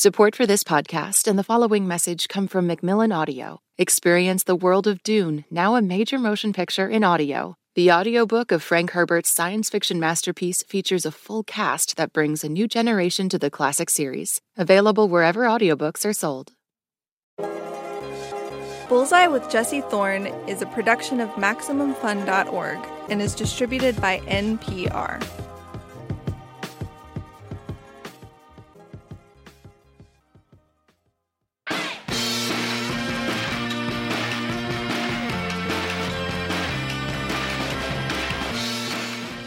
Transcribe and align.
Support 0.00 0.34
for 0.34 0.46
this 0.46 0.64
podcast 0.64 1.28
and 1.28 1.38
the 1.38 1.44
following 1.44 1.86
message 1.86 2.26
come 2.26 2.48
from 2.48 2.66
Macmillan 2.66 3.12
Audio. 3.12 3.60
Experience 3.76 4.44
the 4.44 4.56
world 4.56 4.86
of 4.86 5.02
Dune, 5.02 5.44
now 5.50 5.74
a 5.74 5.82
major 5.82 6.18
motion 6.18 6.54
picture 6.54 6.88
in 6.88 7.04
audio. 7.04 7.54
The 7.74 7.92
audiobook 7.92 8.50
of 8.50 8.62
Frank 8.62 8.92
Herbert's 8.92 9.28
science 9.28 9.68
fiction 9.68 10.00
masterpiece 10.00 10.62
features 10.62 11.04
a 11.04 11.12
full 11.12 11.42
cast 11.42 11.98
that 11.98 12.14
brings 12.14 12.42
a 12.42 12.48
new 12.48 12.66
generation 12.66 13.28
to 13.28 13.38
the 13.38 13.50
classic 13.50 13.90
series. 13.90 14.40
Available 14.56 15.06
wherever 15.06 15.42
audiobooks 15.42 16.06
are 16.06 16.14
sold. 16.14 16.52
Bullseye 18.88 19.26
with 19.26 19.50
Jesse 19.50 19.82
Thorn 19.82 20.28
is 20.48 20.62
a 20.62 20.66
production 20.66 21.20
of 21.20 21.28
MaximumFun.org 21.32 22.78
and 23.10 23.20
is 23.20 23.34
distributed 23.34 24.00
by 24.00 24.20
NPR. 24.20 25.22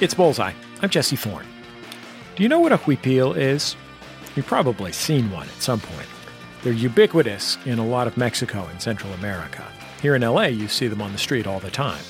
It's 0.04 0.14
Bullseye. 0.14 0.52
I'm 0.82 0.90
Jesse 0.90 1.16
Thorn. 1.16 1.46
Do 2.36 2.44
you 2.44 2.50
know 2.50 2.60
what 2.60 2.74
a 2.74 2.78
huipil 2.78 3.38
is? 3.38 3.78
You've 4.36 4.46
probably 4.46 4.92
seen 4.92 5.32
one 5.32 5.48
at 5.48 5.62
some 5.62 5.80
point. 5.80 6.10
They're 6.62 6.74
ubiquitous 6.74 7.58
in 7.66 7.80
a 7.80 7.88
lot 7.88 8.08
of 8.08 8.18
Mexico 8.18 8.68
and 8.70 8.82
Central 8.82 9.14
America. 9.14 9.66
Here 10.02 10.14
in 10.14 10.22
LA, 10.22 10.48
you 10.48 10.68
see 10.68 10.90
them 10.90 11.02
on 11.02 11.14
the 11.14 11.18
street 11.18 11.48
all 11.48 11.62
the 11.62 11.72
time. 11.72 12.04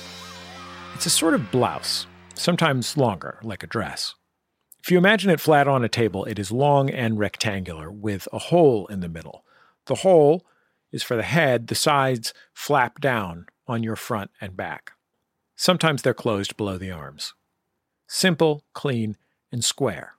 It's 0.96 1.06
a 1.06 1.10
sort 1.10 1.34
of 1.34 1.52
blouse, 1.52 2.08
sometimes 2.34 2.96
longer, 2.96 3.38
like 3.44 3.62
a 3.62 3.68
dress. 3.68 4.16
If 4.82 4.90
you 4.90 4.98
imagine 4.98 5.30
it 5.30 5.38
flat 5.38 5.68
on 5.68 5.84
a 5.84 5.88
table, 5.88 6.24
it 6.24 6.40
is 6.40 6.50
long 6.50 6.90
and 6.90 7.16
rectangular 7.16 7.92
with 7.92 8.26
a 8.32 8.38
hole 8.40 8.88
in 8.88 9.02
the 9.02 9.08
middle. 9.08 9.44
The 9.86 9.94
hole 9.94 10.44
is 10.90 11.04
for 11.04 11.14
the 11.14 11.22
head, 11.22 11.68
the 11.68 11.76
sides 11.76 12.34
flap 12.52 13.00
down 13.00 13.46
on 13.68 13.84
your 13.84 13.94
front 13.94 14.32
and 14.40 14.56
back. 14.56 14.94
Sometimes 15.54 16.02
they're 16.02 16.12
closed 16.12 16.56
below 16.56 16.76
the 16.76 16.90
arms 16.90 17.34
simple, 18.06 18.64
clean, 18.72 19.16
and 19.50 19.64
square. 19.64 20.14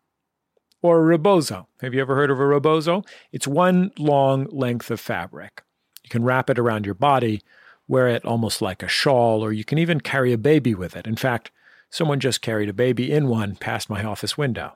Or 0.82 1.00
a 1.00 1.04
rebozo. 1.04 1.68
Have 1.82 1.94
you 1.94 2.02
ever 2.02 2.16
heard 2.16 2.32
of 2.32 2.40
a 2.40 2.46
rebozo? 2.46 3.04
It's 3.32 3.48
one 3.48 3.92
long 3.98 4.48
length 4.52 4.92
of 4.92 5.00
fabric. 5.00 5.64
You 6.04 6.10
can 6.10 6.24
wrap 6.24 6.50
it 6.50 6.60
around 6.60 6.86
your 6.86 6.96
body, 6.96 7.42
wear 7.88 8.08
it 8.08 8.26
almost 8.26 8.62
like 8.62 8.84
a 8.84 8.88
shawl, 8.88 9.44
or 9.44 9.52
you 9.52 9.64
can 9.64 9.78
even 9.78 10.00
carry 10.00 10.32
a 10.34 10.38
baby 10.38 10.76
with 10.76 10.96
it. 10.96 11.08
In 11.08 11.16
fact, 11.16 11.52
someone 11.90 12.20
just 12.20 12.42
carried 12.42 12.70
a 12.70 12.74
baby 12.74 13.12
in 13.12 13.28
one 13.28 13.56
past 13.56 13.90
my 13.90 14.04
office 14.04 14.38
window. 14.38 14.74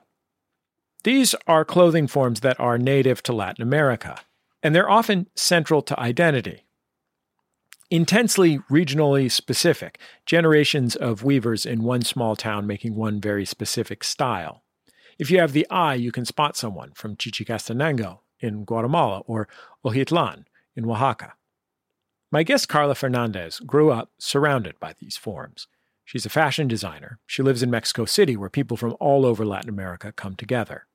These 1.04 1.34
are 1.46 1.64
clothing 1.64 2.06
forms 2.06 2.40
that 2.40 2.58
are 2.60 2.78
native 2.78 3.22
to 3.24 3.32
Latin 3.32 3.62
America, 3.62 4.20
and 4.62 4.74
they're 4.74 4.90
often 4.90 5.28
central 5.34 5.82
to 5.82 5.98
identity 5.98 6.64
intensely 7.90 8.58
regionally 8.70 9.30
specific, 9.30 9.98
generations 10.24 10.94
of 10.96 11.24
weavers 11.24 11.66
in 11.66 11.82
one 11.82 12.02
small 12.02 12.36
town 12.36 12.66
making 12.66 12.94
one 12.94 13.20
very 13.20 13.44
specific 13.44 14.04
style. 14.04 14.62
If 15.18 15.30
you 15.30 15.38
have 15.40 15.52
the 15.52 15.68
eye, 15.68 15.94
you 15.94 16.12
can 16.12 16.24
spot 16.24 16.56
someone 16.56 16.92
from 16.94 17.16
Chichicastenango 17.16 18.22
in 18.38 18.64
Guatemala 18.64 19.20
or 19.26 19.48
Ojitlan 19.84 20.44
in 20.74 20.88
Oaxaca. 20.88 21.34
My 22.32 22.44
guest 22.44 22.68
Carla 22.68 22.94
Fernandez 22.94 23.58
grew 23.58 23.90
up 23.90 24.12
surrounded 24.18 24.78
by 24.78 24.94
these 24.98 25.16
forms. 25.16 25.66
She's 26.04 26.24
a 26.24 26.30
fashion 26.30 26.68
designer. 26.68 27.18
She 27.26 27.42
lives 27.42 27.62
in 27.62 27.70
Mexico 27.70 28.04
City, 28.04 28.36
where 28.36 28.48
people 28.48 28.76
from 28.76 28.96
all 29.00 29.26
over 29.26 29.44
Latin 29.44 29.68
America 29.68 30.12
come 30.12 30.36
together. 30.36 30.86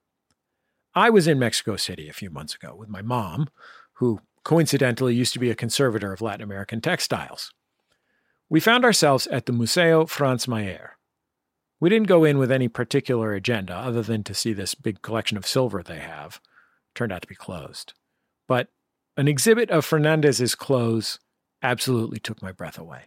I 0.93 1.09
was 1.09 1.27
in 1.27 1.37
Mexico 1.37 1.75
City 1.75 2.07
a 2.07 2.13
few 2.13 2.29
months 2.29 2.55
ago 2.55 2.73
with 2.73 2.89
my 2.89 3.01
mom, 3.01 3.49
who 3.93 4.21
coincidentally 4.45 5.13
used 5.13 5.33
to 5.33 5.39
be 5.39 5.49
a 5.49 5.55
conservator 5.55 6.13
of 6.13 6.21
Latin 6.21 6.43
American 6.43 6.79
textiles. 6.79 7.51
We 8.47 8.61
found 8.61 8.85
ourselves 8.85 9.27
at 9.27 9.47
the 9.47 9.51
Museo 9.51 10.05
Franz 10.05 10.47
Mayer. 10.47 10.97
We 11.81 11.89
didn't 11.89 12.07
go 12.07 12.23
in 12.23 12.37
with 12.37 12.51
any 12.51 12.69
particular 12.69 13.33
agenda 13.33 13.73
other 13.73 14.01
than 14.01 14.23
to 14.23 14.33
see 14.33 14.53
this 14.53 14.75
big 14.75 15.01
collection 15.01 15.35
of 15.35 15.47
silver 15.47 15.83
they 15.83 15.99
have. 15.99 16.39
Turned 16.93 17.11
out 17.11 17.23
to 17.23 17.27
be 17.27 17.35
closed. 17.35 17.93
But 18.47 18.69
an 19.17 19.27
exhibit 19.27 19.69
of 19.71 19.83
Fernandez's 19.83 20.55
clothes 20.55 21.19
absolutely 21.61 22.19
took 22.19 22.41
my 22.41 22.51
breath 22.51 22.77
away. 22.77 23.05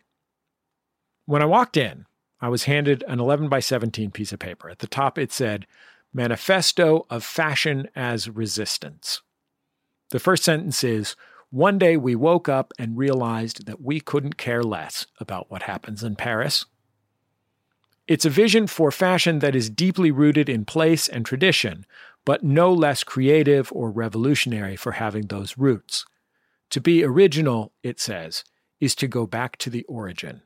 When 1.25 1.41
I 1.41 1.47
walked 1.47 1.77
in, 1.77 2.07
I 2.41 2.49
was 2.49 2.65
handed 2.65 3.05
an 3.07 3.21
11 3.21 3.49
by 3.49 3.61
17 3.61 4.11
piece 4.11 4.33
of 4.33 4.41
paper. 4.41 4.69
At 4.69 4.81
the 4.81 4.87
top, 4.87 5.19
it 5.19 5.33
said, 5.33 5.67
Manifesto 6.13 7.07
of 7.09 7.23
Fashion 7.23 7.89
as 7.95 8.29
Resistance. 8.29 9.23
The 10.11 10.19
first 10.19 10.45
sentence 10.45 10.83
is 10.83 11.17
One 11.51 11.79
day 11.79 11.97
we 11.97 12.15
woke 12.15 12.49
up 12.49 12.73
and 12.79 12.97
realized 12.97 13.67
that 13.67 13.81
we 13.81 14.01
couldn't 14.01 14.37
care 14.37 14.63
less 14.63 15.07
about 15.19 15.51
what 15.51 15.63
happens 15.63 16.03
in 16.03 16.17
Paris. 16.17 16.67
It's 18.07 18.25
a 18.25 18.31
vision 18.31 18.67
for 18.67 18.91
fashion 18.91 19.41
that 19.41 19.55
is 19.55 19.69
deeply 19.69 20.11
rooted 20.11 20.49
in 20.49 20.65
place 20.65 21.09
and 21.09 21.27
tradition, 21.27 21.85
but 22.25 22.43
no 22.43 22.73
less 22.73 23.05
creative 23.05 23.71
or 23.73 23.91
revolutionary 23.91 24.77
for 24.77 24.93
having 24.93 25.27
those 25.27 25.59
roots. 25.59 26.07
To 26.71 26.81
be 26.81 27.05
original, 27.05 27.73
it 27.83 28.01
says, 28.01 28.45
is 28.81 28.95
to 28.97 29.09
go 29.09 29.27
back 29.27 29.57
to 29.59 29.71
the 29.71 29.85
origin. 29.85 30.43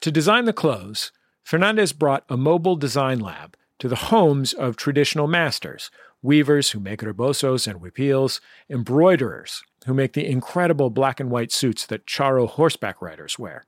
To 0.00 0.10
design 0.10 0.44
the 0.44 0.52
clothes, 0.52 1.12
Fernandez 1.44 1.92
brought 1.92 2.24
a 2.28 2.36
mobile 2.36 2.76
design 2.76 3.20
lab 3.20 3.56
to 3.78 3.88
the 3.88 3.96
homes 3.96 4.52
of 4.52 4.76
traditional 4.76 5.26
masters, 5.26 5.90
weavers 6.22 6.70
who 6.70 6.80
make 6.80 7.00
rebozos 7.00 7.66
and 7.66 7.80
huipils, 7.80 8.40
embroiderers 8.70 9.62
who 9.86 9.92
make 9.92 10.12
the 10.12 10.26
incredible 10.26 10.88
black 10.88 11.18
and 11.18 11.30
white 11.30 11.52
suits 11.52 11.84
that 11.86 12.06
charro 12.06 12.48
horseback 12.48 13.02
riders 13.02 13.38
wear, 13.38 13.66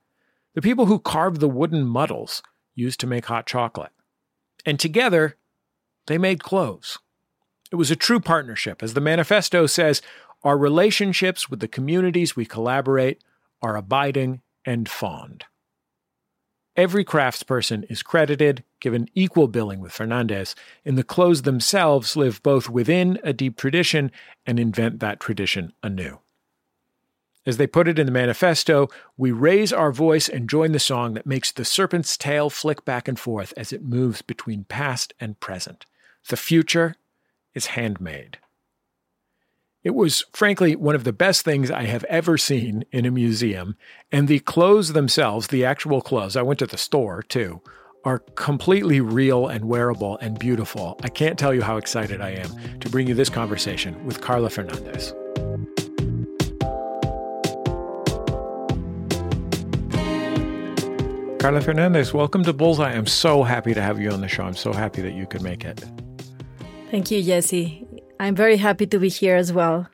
the 0.53 0.61
people 0.61 0.85
who 0.85 0.97
carve 0.97 1.39
the 1.39 1.49
wooden 1.49 1.85
muddles 1.85 2.41
used 2.73 2.99
to 3.01 3.07
make 3.07 3.25
hot 3.25 3.45
chocolate. 3.45 3.91
And 4.65 4.79
together, 4.79 5.35
they 6.07 6.17
made 6.17 6.43
clothes. 6.43 6.97
It 7.71 7.75
was 7.75 7.91
a 7.91 7.95
true 7.95 8.19
partnership. 8.19 8.81
As 8.81 8.93
the 8.93 9.01
manifesto 9.01 9.65
says, 9.65 10.01
our 10.43 10.57
relationships 10.57 11.49
with 11.49 11.59
the 11.59 11.67
communities 11.67 12.35
we 12.35 12.45
collaborate 12.45 13.23
are 13.61 13.75
abiding 13.75 14.41
and 14.63 14.87
fond. 14.87 15.45
Every 16.75 17.05
craftsperson 17.05 17.89
is 17.89 18.03
credited, 18.03 18.63
given 18.85 19.09
equal 19.15 19.47
billing 19.47 19.79
with 19.79 19.91
Fernandez, 19.91 20.53
in 20.83 20.93
the 20.93 21.03
clothes 21.03 21.41
themselves 21.41 22.15
live 22.15 22.43
both 22.43 22.69
within 22.69 23.17
a 23.23 23.33
deep 23.33 23.57
tradition 23.57 24.11
and 24.45 24.59
invent 24.59 24.99
that 24.99 25.19
tradition 25.19 25.73
anew. 25.81 26.19
As 27.47 27.57
they 27.57 27.65
put 27.65 27.87
it 27.87 27.97
in 27.97 28.05
the 28.05 28.11
manifesto, 28.11 28.87
we 29.17 29.31
raise 29.31 29.73
our 29.73 29.91
voice 29.91 30.29
and 30.29 30.47
join 30.47 30.71
the 30.71 30.77
song 30.77 31.15
that 31.15 31.25
makes 31.25 31.51
the 31.51 31.65
serpent's 31.65 32.15
tail 32.15 32.51
flick 32.51 32.85
back 32.85 33.07
and 33.07 33.19
forth 33.19 33.55
as 33.57 33.73
it 33.73 33.83
moves 33.83 34.21
between 34.21 34.65
past 34.65 35.15
and 35.19 35.39
present. 35.39 35.87
The 36.29 36.37
future 36.37 36.93
is 37.55 37.65
handmade. 37.65 38.37
It 39.83 39.95
was, 39.95 40.25
frankly, 40.31 40.75
one 40.75 40.93
of 40.93 41.05
the 41.05 41.11
best 41.11 41.43
things 41.43 41.71
I 41.71 41.85
have 41.85 42.03
ever 42.03 42.37
seen 42.37 42.85
in 42.91 43.07
a 43.07 43.11
museum. 43.11 43.77
And 44.11 44.27
the 44.27 44.41
clothes 44.41 44.93
themselves, 44.93 45.47
the 45.47 45.65
actual 45.65 46.01
clothes, 46.01 46.35
I 46.35 46.43
went 46.43 46.59
to 46.59 46.67
the 46.67 46.77
store 46.77 47.23
too, 47.23 47.63
are 48.05 48.19
completely 48.35 49.01
real 49.01 49.47
and 49.47 49.65
wearable 49.65 50.17
and 50.19 50.37
beautiful. 50.37 50.97
I 51.03 51.09
can't 51.09 51.39
tell 51.39 51.53
you 51.53 51.63
how 51.63 51.77
excited 51.77 52.21
I 52.21 52.29
am 52.29 52.79
to 52.79 52.89
bring 52.89 53.07
you 53.07 53.15
this 53.15 53.29
conversation 53.29 54.05
with 54.05 54.21
Carla 54.21 54.51
Fernandez. 54.51 55.13
Carla 61.41 61.61
Fernandez, 61.61 62.13
welcome 62.13 62.43
to 62.43 62.53
Bullseye. 62.53 62.93
I'm 62.93 63.07
so 63.07 63.43
happy 63.43 63.73
to 63.73 63.81
have 63.81 63.99
you 63.99 64.11
on 64.11 64.21
the 64.21 64.27
show. 64.27 64.43
I'm 64.43 64.55
so 64.55 64.71
happy 64.71 65.01
that 65.01 65.13
you 65.13 65.25
could 65.25 65.41
make 65.41 65.65
it. 65.65 65.83
Thank 66.91 67.09
you, 67.11 67.23
Jesse. 67.23 67.87
I'm 68.19 68.35
very 68.35 68.57
happy 68.57 68.85
to 68.87 68.99
be 68.99 69.09
here 69.09 69.35
as 69.35 69.51
well. 69.51 69.89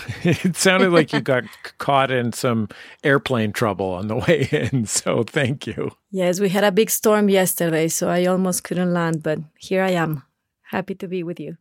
it 0.24 0.56
sounded 0.56 0.92
like 0.92 1.12
you 1.12 1.20
got 1.20 1.44
caught 1.78 2.10
in 2.10 2.32
some 2.32 2.68
airplane 3.04 3.52
trouble 3.52 3.90
on 3.90 4.08
the 4.08 4.16
way 4.26 4.48
in, 4.50 4.86
so 4.86 5.22
thank 5.22 5.66
you. 5.66 5.92
Yes, 6.10 6.40
we 6.40 6.48
had 6.48 6.64
a 6.64 6.72
big 6.72 6.90
storm 6.90 7.28
yesterday, 7.28 7.88
so 7.88 8.08
I 8.08 8.26
almost 8.26 8.64
couldn't 8.64 8.92
land, 8.92 9.22
but 9.22 9.38
here 9.58 9.82
I 9.82 9.90
am. 9.90 10.22
Happy 10.62 10.94
to 10.96 11.08
be 11.08 11.22
with 11.22 11.38
you. 11.38 11.56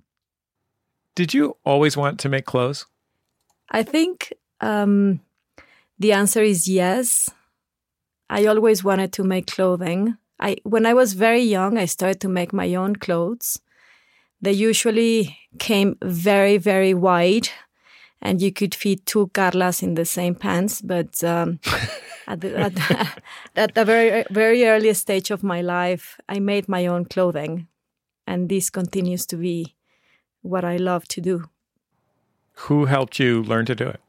Did 1.15 1.33
you 1.33 1.57
always 1.65 1.97
want 1.97 2.19
to 2.21 2.29
make 2.29 2.45
clothes? 2.45 2.85
I 3.69 3.83
think 3.83 4.33
um, 4.61 5.19
the 5.99 6.13
answer 6.13 6.41
is 6.41 6.67
yes. 6.67 7.29
I 8.29 8.45
always 8.45 8.83
wanted 8.83 9.11
to 9.13 9.23
make 9.23 9.47
clothing. 9.47 10.17
I 10.39 10.57
when 10.63 10.85
I 10.85 10.93
was 10.93 11.13
very 11.13 11.41
young, 11.41 11.77
I 11.77 11.85
started 11.85 12.21
to 12.21 12.29
make 12.29 12.53
my 12.53 12.73
own 12.75 12.95
clothes. 12.95 13.59
They 14.41 14.53
usually 14.53 15.37
came 15.59 15.97
very, 16.01 16.57
very 16.57 16.93
wide, 16.93 17.49
and 18.21 18.41
you 18.41 18.51
could 18.51 18.75
fit 18.75 19.05
two 19.05 19.27
Carlas 19.33 19.81
in 19.81 19.95
the 19.95 20.05
same 20.05 20.35
pants. 20.35 20.81
But 20.81 21.23
um, 21.23 21.59
at, 22.27 22.41
the, 22.41 22.57
at, 22.57 22.75
the, 22.75 23.07
at 23.55 23.75
the 23.75 23.85
very, 23.85 24.25
very 24.29 24.65
early 24.65 24.93
stage 24.93 25.31
of 25.31 25.43
my 25.43 25.61
life, 25.61 26.19
I 26.29 26.39
made 26.39 26.69
my 26.69 26.85
own 26.85 27.05
clothing, 27.05 27.67
and 28.27 28.49
this 28.49 28.69
continues 28.69 29.25
to 29.27 29.37
be 29.37 29.75
what 30.41 30.63
I 30.63 30.77
love 30.77 31.07
to 31.09 31.21
do 31.21 31.43
Who 32.67 32.85
helped 32.85 33.19
you 33.19 33.43
learn 33.43 33.65
to 33.65 33.75
do 33.75 33.87
it? 33.87 33.99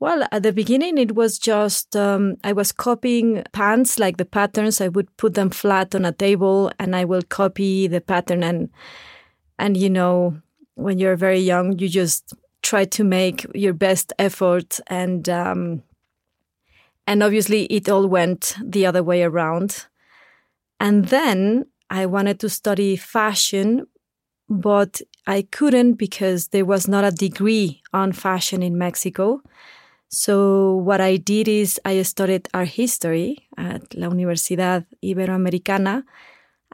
Well, 0.00 0.26
at 0.32 0.42
the 0.42 0.52
beginning, 0.52 0.98
it 0.98 1.14
was 1.14 1.38
just 1.38 1.96
um, 1.96 2.36
I 2.44 2.52
was 2.52 2.72
copying 2.72 3.42
pants, 3.52 3.98
like 3.98 4.18
the 4.18 4.24
patterns. 4.26 4.80
I 4.80 4.88
would 4.88 5.16
put 5.16 5.34
them 5.34 5.50
flat 5.50 5.94
on 5.94 6.04
a 6.04 6.12
table, 6.12 6.70
and 6.78 6.94
I 6.94 7.04
will 7.04 7.22
copy 7.22 7.86
the 7.86 8.00
pattern. 8.00 8.42
And 8.42 8.68
and 9.58 9.76
you 9.76 9.88
know, 9.88 10.42
when 10.74 10.98
you're 10.98 11.16
very 11.16 11.38
young, 11.38 11.78
you 11.78 11.88
just 11.88 12.34
try 12.74 12.84
to 12.84 13.04
make 13.04 13.46
your 13.54 13.72
best 13.72 14.12
effort, 14.18 14.80
and 14.88 15.28
um, 15.28 15.82
and 17.06 17.22
obviously, 17.22 17.66
it 17.66 17.88
all 17.88 18.08
went 18.08 18.56
the 18.60 18.84
other 18.84 19.02
way 19.02 19.22
around. 19.22 19.86
And 20.80 21.04
then 21.04 21.66
I 21.88 22.06
wanted 22.06 22.40
to 22.40 22.48
study 22.48 22.96
fashion, 22.96 23.86
but 24.48 25.00
I 25.24 25.42
couldn't 25.42 25.94
because 25.94 26.48
there 26.48 26.64
was 26.64 26.88
not 26.88 27.04
a 27.04 27.12
degree 27.12 27.80
on 27.92 28.12
fashion 28.12 28.60
in 28.60 28.76
Mexico. 28.76 29.40
So 30.08 30.74
what 30.88 31.00
I 31.00 31.16
did 31.16 31.46
is 31.46 31.80
I 31.84 32.02
studied 32.02 32.48
art 32.52 32.70
history 32.70 33.48
at 33.56 33.94
La 33.94 34.08
Universidad 34.08 34.84
Iberoamericana, 35.00 36.02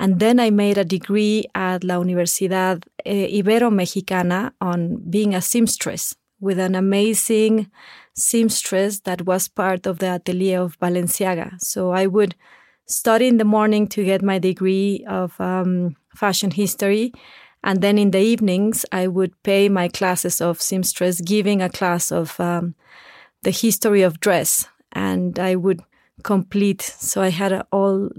and 0.00 0.18
then 0.18 0.40
I 0.40 0.50
made 0.50 0.78
a 0.78 0.84
degree 0.84 1.44
at 1.54 1.84
La 1.84 1.94
Universidad 1.94 2.84
eh, 3.06 3.28
Ibero-Mexicana 3.40 4.52
on 4.60 4.96
being 5.08 5.34
a 5.34 5.40
seamstress 5.40 6.16
with 6.40 6.58
an 6.58 6.74
amazing 6.74 7.70
seamstress 8.16 9.00
that 9.00 9.26
was 9.26 9.46
part 9.46 9.86
of 9.86 9.98
the 9.98 10.08
atelier 10.08 10.60
of 10.62 10.78
Balenciaga. 10.80 11.60
So 11.60 11.92
I 11.92 12.06
would 12.06 12.34
study 12.86 13.28
in 13.28 13.36
the 13.36 13.44
morning 13.44 13.86
to 13.88 14.04
get 14.04 14.22
my 14.22 14.38
degree 14.38 15.04
of 15.06 15.40
um, 15.40 15.96
fashion 16.16 16.50
history 16.50 17.12
and 17.62 17.82
then 17.82 17.98
in 17.98 18.10
the 18.10 18.20
evenings, 18.20 18.86
I 18.90 19.06
would 19.06 19.40
pay 19.42 19.68
my 19.68 19.88
classes 19.88 20.40
of 20.40 20.62
seamstress, 20.62 21.20
giving 21.20 21.60
a 21.60 21.68
class 21.68 22.10
of 22.10 22.40
um, 22.40 22.74
the 23.42 23.50
history 23.50 24.02
of 24.02 24.20
dress. 24.20 24.66
And 24.92 25.38
I 25.38 25.56
would 25.56 25.80
complete. 26.24 26.82
So 26.82 27.20
I 27.20 27.28
had 27.28 27.62
all 27.70 28.10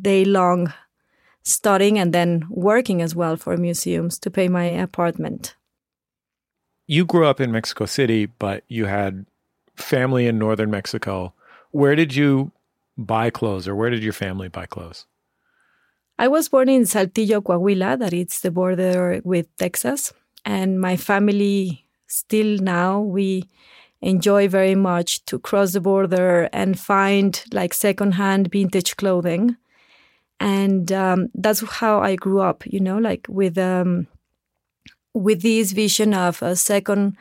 day 0.00 0.24
long 0.24 0.72
studying 1.42 1.98
and 1.98 2.12
then 2.12 2.46
working 2.50 3.02
as 3.02 3.14
well 3.14 3.36
for 3.36 3.56
museums 3.56 4.18
to 4.20 4.30
pay 4.30 4.48
my 4.48 4.64
apartment. 4.64 5.56
You 6.86 7.04
grew 7.04 7.26
up 7.26 7.40
in 7.40 7.52
Mexico 7.52 7.86
City, 7.86 8.26
but 8.26 8.64
you 8.68 8.86
had 8.86 9.26
family 9.76 10.26
in 10.26 10.38
northern 10.38 10.70
Mexico. 10.70 11.32
Where 11.70 11.96
did 11.96 12.14
you 12.14 12.52
buy 12.98 13.30
clothes 13.30 13.66
or 13.66 13.74
where 13.74 13.90
did 13.90 14.02
your 14.02 14.12
family 14.12 14.48
buy 14.48 14.66
clothes? 14.66 15.06
I 16.18 16.28
was 16.28 16.48
born 16.48 16.68
in 16.68 16.82
Saltillo, 16.82 17.40
Coahuila, 17.42 17.98
that 17.98 18.12
it's 18.12 18.40
the 18.40 18.50
border 18.50 19.20
with 19.24 19.46
Texas. 19.56 20.12
And 20.44 20.80
my 20.80 20.96
family 20.96 21.84
still 22.06 22.58
now, 22.58 23.00
we 23.00 23.44
enjoy 24.02 24.48
very 24.48 24.74
much 24.74 25.24
to 25.24 25.38
cross 25.38 25.72
the 25.72 25.80
border 25.80 26.48
and 26.52 26.78
find 26.78 27.42
like 27.52 27.72
secondhand 27.72 28.50
vintage 28.50 28.96
clothing. 28.96 29.56
And 30.42 30.90
um, 30.90 31.28
that's 31.34 31.60
how 31.60 32.00
I 32.00 32.16
grew 32.16 32.40
up, 32.40 32.66
you 32.66 32.80
know, 32.80 32.98
like 32.98 33.26
with 33.28 33.56
um, 33.56 34.08
with 35.14 35.42
this 35.42 35.70
vision 35.70 36.14
of 36.14 36.42
a 36.42 36.56
second 36.56 37.16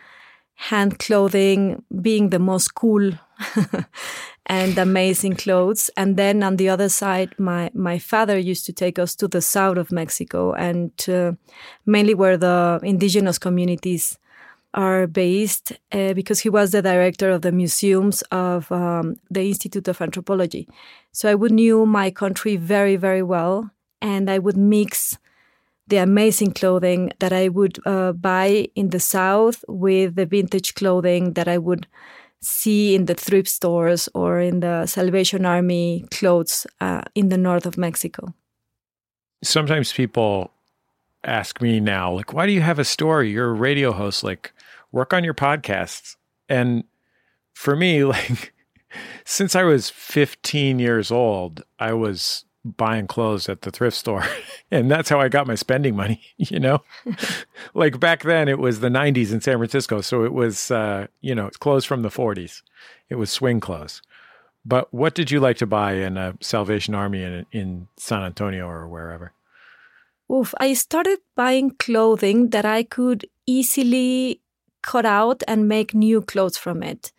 hand 0.56 0.98
clothing 0.98 1.84
being 2.02 2.30
the 2.30 2.40
most 2.40 2.74
cool 2.74 3.12
and 4.48 4.76
amazing 4.78 5.36
clothes. 5.36 5.92
And 5.96 6.18
then 6.18 6.42
on 6.42 6.58
the 6.58 6.70
other 6.70 6.90
side, 6.90 7.38
my, 7.38 7.70
my 7.76 8.00
father 8.00 8.40
used 8.40 8.66
to 8.66 8.74
take 8.74 8.98
us 8.98 9.16
to 9.18 9.28
the 9.28 9.42
south 9.42 9.78
of 9.78 9.92
Mexico 9.92 10.54
and 10.54 10.92
uh, 11.08 11.34
mainly 11.86 12.16
where 12.16 12.38
the 12.38 12.80
indigenous 12.82 13.38
communities 13.38 14.18
are 14.74 15.06
based 15.06 15.74
uh, 15.92 16.14
because 16.14 16.40
he 16.40 16.50
was 16.50 16.72
the 16.72 16.82
director 16.82 17.30
of 17.30 17.42
the 17.42 17.52
museums 17.52 18.22
of 18.32 18.72
um, 18.72 19.18
the 19.30 19.42
Institute 19.42 19.88
of 19.88 20.02
Anthropology. 20.02 20.68
So 21.12 21.30
I 21.30 21.36
would 21.36 21.52
knew 21.52 21.86
my 21.86 22.12
country 22.12 22.56
very, 22.56 22.96
very 22.96 23.24
well. 23.24 23.72
And 24.02 24.30
I 24.30 24.40
would 24.40 24.58
mix 24.58 25.18
the 25.88 25.98
amazing 25.98 26.54
clothing 26.54 27.12
that 27.20 27.34
I 27.34 27.50
would 27.50 27.78
uh, 27.86 28.14
buy 28.14 28.70
in 28.76 28.90
the 28.90 29.00
South 29.00 29.64
with 29.68 30.16
the 30.16 30.26
vintage 30.26 30.74
clothing 30.76 31.34
that 31.34 31.48
I 31.48 31.58
would 31.58 31.86
see 32.42 32.96
in 32.96 33.06
the 33.06 33.14
thrift 33.14 33.50
stores 33.50 34.10
or 34.16 34.40
in 34.40 34.62
the 34.62 34.86
Salvation 34.88 35.46
Army 35.46 36.06
clothes 36.10 36.66
uh, 36.80 37.02
in 37.14 37.30
the 37.30 37.38
north 37.38 37.66
of 37.66 37.78
Mexico. 37.78 38.34
Sometimes 39.44 39.92
people 39.94 40.52
ask 41.24 41.62
me 41.62 41.80
now, 41.80 42.12
like, 42.14 42.34
why 42.34 42.46
do 42.46 42.52
you 42.52 42.62
have 42.62 42.80
a 42.80 42.86
story? 42.86 43.32
You're 43.32 43.50
a 43.50 43.54
radio 43.54 43.92
host, 43.92 44.24
like, 44.24 44.54
work 44.92 45.14
on 45.14 45.24
your 45.24 45.34
podcasts. 45.34 46.16
And 46.50 46.84
for 47.54 47.76
me, 47.76 48.04
like, 48.16 48.54
since 49.26 49.56
I 49.56 49.64
was 49.64 49.90
15 49.90 50.80
years 50.80 51.12
old, 51.12 51.64
I 51.80 51.94
was 51.94 52.46
buying 52.64 53.08
clothes 53.08 53.50
at 53.50 53.62
the 53.62 53.72
thrift 53.72 53.98
store. 53.98 54.24
and 54.72 54.90
that's 54.90 55.10
how 55.10 55.20
I 55.20 55.30
got 55.30 55.48
my 55.48 55.56
spending 55.56 55.96
money, 55.96 56.22
you 56.38 56.60
know? 56.60 56.84
like 57.74 58.00
back 58.00 58.24
then 58.24 58.48
it 58.48 58.60
was 58.60 58.80
the 58.80 58.90
90s 58.90 59.32
in 59.32 59.42
San 59.42 59.58
Francisco, 59.58 60.02
so 60.02 60.24
it 60.24 60.34
was 60.34 60.72
uh, 60.72 61.08
you 61.22 61.36
know, 61.36 61.50
clothes 61.60 61.86
from 61.86 62.02
the 62.02 62.10
40s. 62.10 62.62
It 63.10 63.16
was 63.16 63.32
swing 63.32 63.60
clothes. 63.60 64.02
But 64.64 64.94
what 64.94 65.16
did 65.16 65.32
you 65.32 65.40
like 65.40 65.58
to 65.58 65.66
buy 65.66 65.94
in 65.94 66.18
a 66.18 66.36
Salvation 66.40 66.94
Army 66.94 67.24
in 67.24 67.46
in 67.52 67.88
San 67.98 68.22
Antonio 68.22 68.68
or 68.68 68.88
wherever? 68.88 69.34
Oof, 70.32 70.54
I 70.60 70.74
started 70.74 71.20
buying 71.36 71.72
clothing 71.72 72.52
that 72.52 72.64
I 72.64 72.84
could 72.84 73.26
easily 73.48 74.40
cut 74.84 75.06
out 75.06 75.44
and 75.48 75.68
make 75.68 75.94
new 75.94 76.22
clothes 76.22 76.58
from 76.58 76.84
it. 76.84 77.12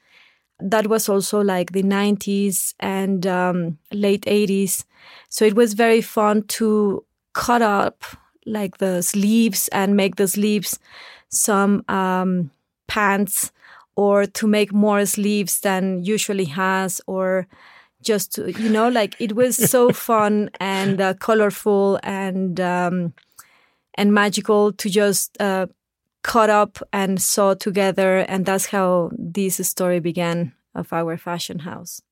That 0.70 0.86
was 0.86 1.08
also 1.08 1.40
like 1.40 1.72
the 1.72 1.82
90s 1.82 2.74
and 2.80 3.26
um, 3.26 3.78
late 3.92 4.22
80s 4.22 4.84
so 5.28 5.44
it 5.44 5.54
was 5.54 5.74
very 5.74 6.00
fun 6.00 6.42
to 6.42 7.04
cut 7.32 7.62
up 7.62 8.04
like 8.46 8.78
the 8.78 9.02
sleeves 9.02 9.68
and 9.68 9.96
make 9.96 10.16
the 10.16 10.28
sleeves 10.28 10.78
some 11.28 11.84
um, 11.88 12.50
pants 12.86 13.52
or 13.96 14.26
to 14.26 14.46
make 14.46 14.72
more 14.72 15.06
sleeves 15.06 15.60
than 15.60 16.04
usually 16.04 16.44
has 16.44 17.00
or 17.06 17.46
just 18.02 18.34
to, 18.34 18.52
you 18.52 18.68
know 18.68 18.88
like 18.88 19.14
it 19.20 19.34
was 19.34 19.56
so 19.56 19.90
fun 19.92 20.50
and 20.60 21.00
uh, 21.00 21.14
colorful 21.14 21.98
and 22.02 22.60
um, 22.60 23.14
and 23.94 24.12
magical 24.12 24.72
to 24.72 24.90
just 24.90 25.40
uh, 25.40 25.66
cut 26.22 26.50
up 26.50 26.78
and 26.92 27.20
sew 27.20 27.54
together 27.54 28.18
and 28.18 28.46
that's 28.46 28.66
how 28.66 29.10
this 29.18 29.56
story 29.68 30.00
began 30.00 30.52
of 30.74 30.92
our 30.92 31.16
fashion 31.16 31.60
house 31.60 32.02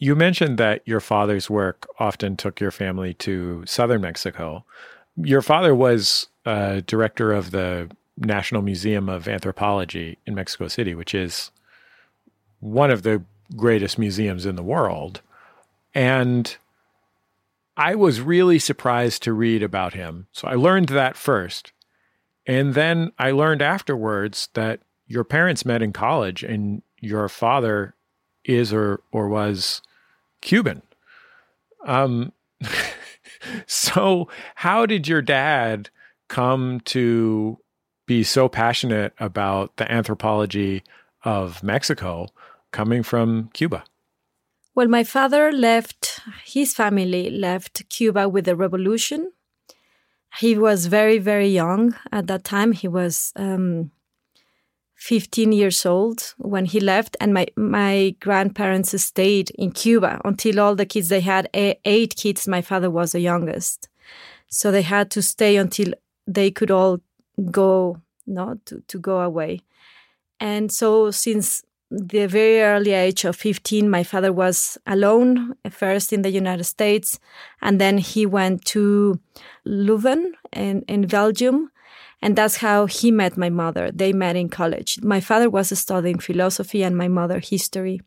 you 0.00 0.16
mentioned 0.16 0.56
that 0.56 0.80
your 0.86 0.98
father's 0.98 1.50
work 1.50 1.86
often 1.98 2.34
took 2.34 2.58
your 2.58 2.70
family 2.70 3.12
to 3.14 3.62
southern 3.66 4.00
Mexico. 4.00 4.64
Your 5.16 5.42
father 5.42 5.74
was 5.74 6.28
uh, 6.46 6.80
director 6.86 7.32
of 7.32 7.50
the 7.50 7.90
National 8.16 8.62
Museum 8.62 9.10
of 9.10 9.28
Anthropology 9.28 10.16
in 10.26 10.34
Mexico 10.34 10.68
City, 10.68 10.94
which 10.94 11.14
is 11.14 11.50
one 12.60 12.90
of 12.90 13.02
the 13.02 13.22
greatest 13.54 13.98
museums 13.98 14.46
in 14.46 14.56
the 14.56 14.62
world. 14.62 15.20
And 15.94 16.56
I 17.76 17.94
was 17.94 18.22
really 18.22 18.58
surprised 18.58 19.22
to 19.24 19.34
read 19.34 19.62
about 19.62 19.92
him. 19.92 20.28
So 20.32 20.48
I 20.48 20.54
learned 20.54 20.88
that 20.88 21.14
first. 21.14 21.72
And 22.50 22.74
then 22.74 23.12
I 23.16 23.30
learned 23.30 23.62
afterwards 23.62 24.48
that 24.54 24.80
your 25.06 25.22
parents 25.22 25.64
met 25.64 25.82
in 25.82 25.92
college 25.92 26.42
and 26.42 26.82
your 26.98 27.28
father 27.28 27.94
is 28.44 28.72
or, 28.72 29.02
or 29.12 29.28
was 29.28 29.82
Cuban. 30.40 30.82
Um, 31.86 32.32
so, 33.68 34.26
how 34.56 34.84
did 34.84 35.06
your 35.06 35.22
dad 35.22 35.90
come 36.26 36.80
to 36.86 37.56
be 38.06 38.24
so 38.24 38.48
passionate 38.48 39.12
about 39.20 39.76
the 39.76 39.90
anthropology 39.90 40.82
of 41.22 41.62
Mexico 41.62 42.26
coming 42.72 43.04
from 43.04 43.50
Cuba? 43.52 43.84
Well, 44.74 44.88
my 44.88 45.04
father 45.04 45.52
left, 45.52 46.18
his 46.44 46.74
family 46.74 47.30
left 47.30 47.88
Cuba 47.90 48.28
with 48.28 48.46
the 48.46 48.56
revolution. 48.56 49.30
He 50.38 50.56
was 50.56 50.86
very, 50.86 51.18
very 51.18 51.48
young. 51.48 51.94
At 52.12 52.26
that 52.28 52.44
time. 52.44 52.72
He 52.72 52.88
was 52.88 53.32
um, 53.36 53.90
15 55.00 55.52
years 55.52 55.86
old 55.86 56.34
when 56.36 56.66
he 56.66 56.78
left 56.78 57.16
and 57.20 57.32
my 57.32 57.46
my 57.56 58.14
grandparents 58.20 59.02
stayed 59.02 59.50
in 59.50 59.72
Cuba 59.72 60.20
until 60.26 60.60
all 60.60 60.74
the 60.74 60.84
kids 60.84 61.08
they 61.08 61.20
had 61.20 61.48
eight 61.54 62.16
kids. 62.16 62.46
My 62.46 62.60
father 62.60 62.90
was 62.90 63.12
the 63.12 63.20
youngest. 63.20 63.88
So 64.48 64.70
they 64.70 64.82
had 64.82 65.10
to 65.12 65.22
stay 65.22 65.56
until 65.56 65.94
they 66.26 66.50
could 66.50 66.70
all 66.70 67.00
go 67.50 68.00
no 68.26 68.60
to, 68.66 68.82
to 68.88 68.98
go 68.98 69.20
away. 69.20 69.60
And 70.38 70.70
so 70.70 71.10
since 71.10 71.62
the 71.90 72.26
very 72.26 72.62
early 72.62 72.92
age 72.92 73.24
of 73.24 73.34
15 73.36 73.90
my 73.90 74.04
father 74.04 74.32
was 74.32 74.78
alone 74.86 75.54
first 75.70 76.12
in 76.12 76.22
the 76.22 76.30
united 76.30 76.64
states 76.64 77.18
and 77.60 77.80
then 77.80 77.98
he 77.98 78.24
went 78.26 78.64
to 78.64 79.18
leuven 79.66 80.32
in, 80.52 80.82
in 80.82 81.06
belgium 81.06 81.70
And 82.22 82.36
that's 82.36 82.56
how 82.56 82.86
he 82.86 83.10
met 83.10 83.36
my 83.36 83.48
mother. 83.48 83.90
They 83.90 84.12
met 84.12 84.36
in 84.36 84.48
college. 84.48 84.98
My 85.02 85.20
father 85.20 85.48
was 85.48 85.76
studying 85.78 86.18
philosophy 86.18 86.82
and 86.82 86.96
my 86.96 87.08
mother 87.08 87.40
history. 87.40 88.00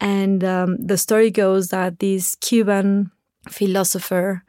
And 0.00 0.44
um, 0.44 0.76
the 0.78 0.96
story 0.96 1.30
goes 1.30 1.68
that 1.68 1.98
this 1.98 2.36
Cuban 2.36 3.10
philosopher 3.48 4.42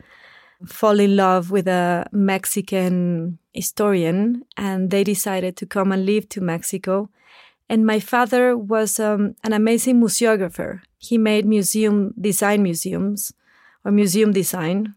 fall 0.65 0.99
in 0.99 1.15
love 1.15 1.51
with 1.51 1.67
a 1.67 2.07
Mexican 2.11 3.39
historian 3.53 4.43
and 4.57 4.91
they 4.91 5.03
decided 5.03 5.55
to 5.57 5.65
come 5.65 5.91
and 5.91 6.05
live 6.05 6.27
to 6.29 6.41
Mexico. 6.41 7.09
And 7.69 7.85
my 7.85 7.99
father 7.99 8.57
was 8.57 8.99
um, 8.99 9.35
an 9.43 9.53
amazing 9.53 9.99
museographer. 10.01 10.81
He 10.97 11.17
made 11.17 11.45
museum 11.45 12.13
design 12.19 12.63
museums 12.63 13.33
or 13.83 13.91
museum 13.91 14.31
design. 14.31 14.95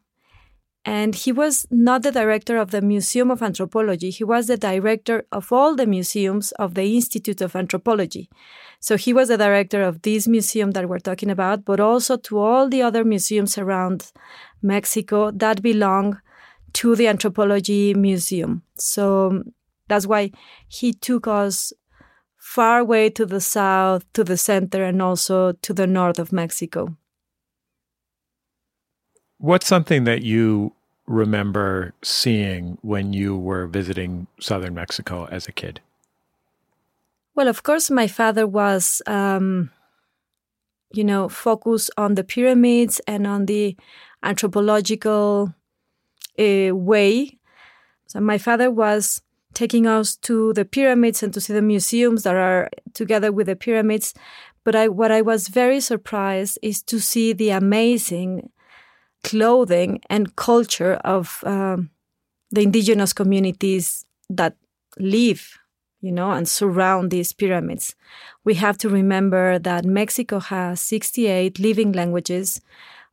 And 0.85 1.15
he 1.15 1.31
was 1.31 1.67
not 1.71 2.03
the 2.03 2.13
director 2.13 2.57
of 2.57 2.71
the 2.71 2.81
Museum 2.81 3.31
of 3.31 3.43
Anthropology. 3.43 4.09
He 4.09 4.25
was 4.25 4.47
the 4.47 4.57
director 4.57 5.27
of 5.31 5.53
all 5.53 5.77
the 5.77 5.87
museums 5.87 6.53
of 6.53 6.75
the 6.75 6.95
Institute 6.95 7.43
of 7.43 7.55
Anthropology. 7.55 8.31
So 8.81 8.97
he 8.97 9.13
was 9.13 9.29
the 9.29 9.37
director 9.37 9.83
of 9.83 10.01
this 10.03 10.27
museum 10.27 10.71
that 10.71 10.89
we're 10.89 10.99
talking 10.99 11.31
about, 11.31 11.67
but 11.67 11.81
also 11.81 12.17
to 12.17 12.39
all 12.39 12.69
the 12.69 12.81
other 12.81 13.05
museums 13.05 13.59
around 13.59 14.11
Mexico 14.63 15.31
that 15.33 15.61
belong 15.61 16.19
to 16.73 16.97
the 16.97 17.09
Anthropology 17.09 17.93
Museum. 17.93 18.63
So 18.77 19.43
that's 19.89 20.07
why 20.07 20.31
he 20.67 20.95
took 20.95 21.27
us 21.27 21.75
far 22.41 22.81
away 22.81 23.11
to 23.11 23.27
the 23.27 23.41
south, 23.41 24.11
to 24.15 24.25
the 24.25 24.37
center, 24.37 24.83
and 24.83 25.01
also 25.01 25.53
to 25.53 25.75
the 25.75 25.87
north 25.87 26.19
of 26.19 26.33
Mexico. 26.33 26.97
What's 29.39 29.67
something 29.67 30.05
that 30.05 30.23
you 30.23 30.73
remember 31.07 31.93
seeing 32.03 32.79
when 32.83 33.13
you 33.13 33.37
were 33.37 33.67
visiting 33.67 34.27
southern 34.41 34.75
Mexico 34.75 35.27
as 35.31 35.47
a 35.47 35.53
kid? 35.53 35.81
Well, 37.35 37.47
of 37.47 37.63
course, 37.63 37.91
my 37.91 38.07
father 38.07 38.47
was, 38.47 39.03
um, 39.07 39.71
you 40.93 41.05
know, 41.05 41.29
focused 41.29 41.91
on 41.97 42.15
the 42.15 42.25
pyramids 42.25 43.01
and 43.07 43.27
on 43.27 43.47
the 43.47 43.77
anthropological 44.23 45.55
uh, 46.39 46.75
way. 46.75 47.39
So 48.07 48.21
my 48.21 48.39
father 48.39 48.71
was 48.71 49.23
taking 49.55 49.87
us 49.87 50.17
to 50.17 50.53
the 50.53 50.65
pyramids 50.65 51.23
and 51.23 51.33
to 51.35 51.41
see 51.41 51.53
the 51.53 51.63
museums 51.63 52.23
that 52.23 52.37
are 52.37 52.71
together 52.95 53.33
with 53.33 53.47
the 53.47 53.57
pyramids. 53.57 54.15
But 54.65 54.77
I, 54.77 54.89
what 54.89 55.11
I 55.11 55.23
was 55.23 55.49
very 55.49 55.81
surprised 55.81 56.59
is 56.63 56.83
to 56.85 57.01
see 57.01 57.33
the 57.33 57.51
amazing 57.51 58.51
clothing 59.25 60.01
and 60.09 60.35
culture 60.37 60.95
of 61.05 61.43
um, 61.45 61.91
the 62.51 62.63
indigenous 62.63 63.13
communities 63.13 64.05
that 64.29 64.57
live, 64.99 65.59
you 66.01 66.13
know, 66.13 66.31
and 66.31 66.49
surround 66.49 67.11
these 67.11 67.33
pyramids. 67.33 67.95
We 68.45 68.55
have 68.55 68.79
to 68.79 68.89
remember 68.89 69.59
that 69.59 69.85
Mexico 69.85 70.41
has 70.41 70.81
68 70.81 71.59
living 71.59 71.93
languages 71.93 72.61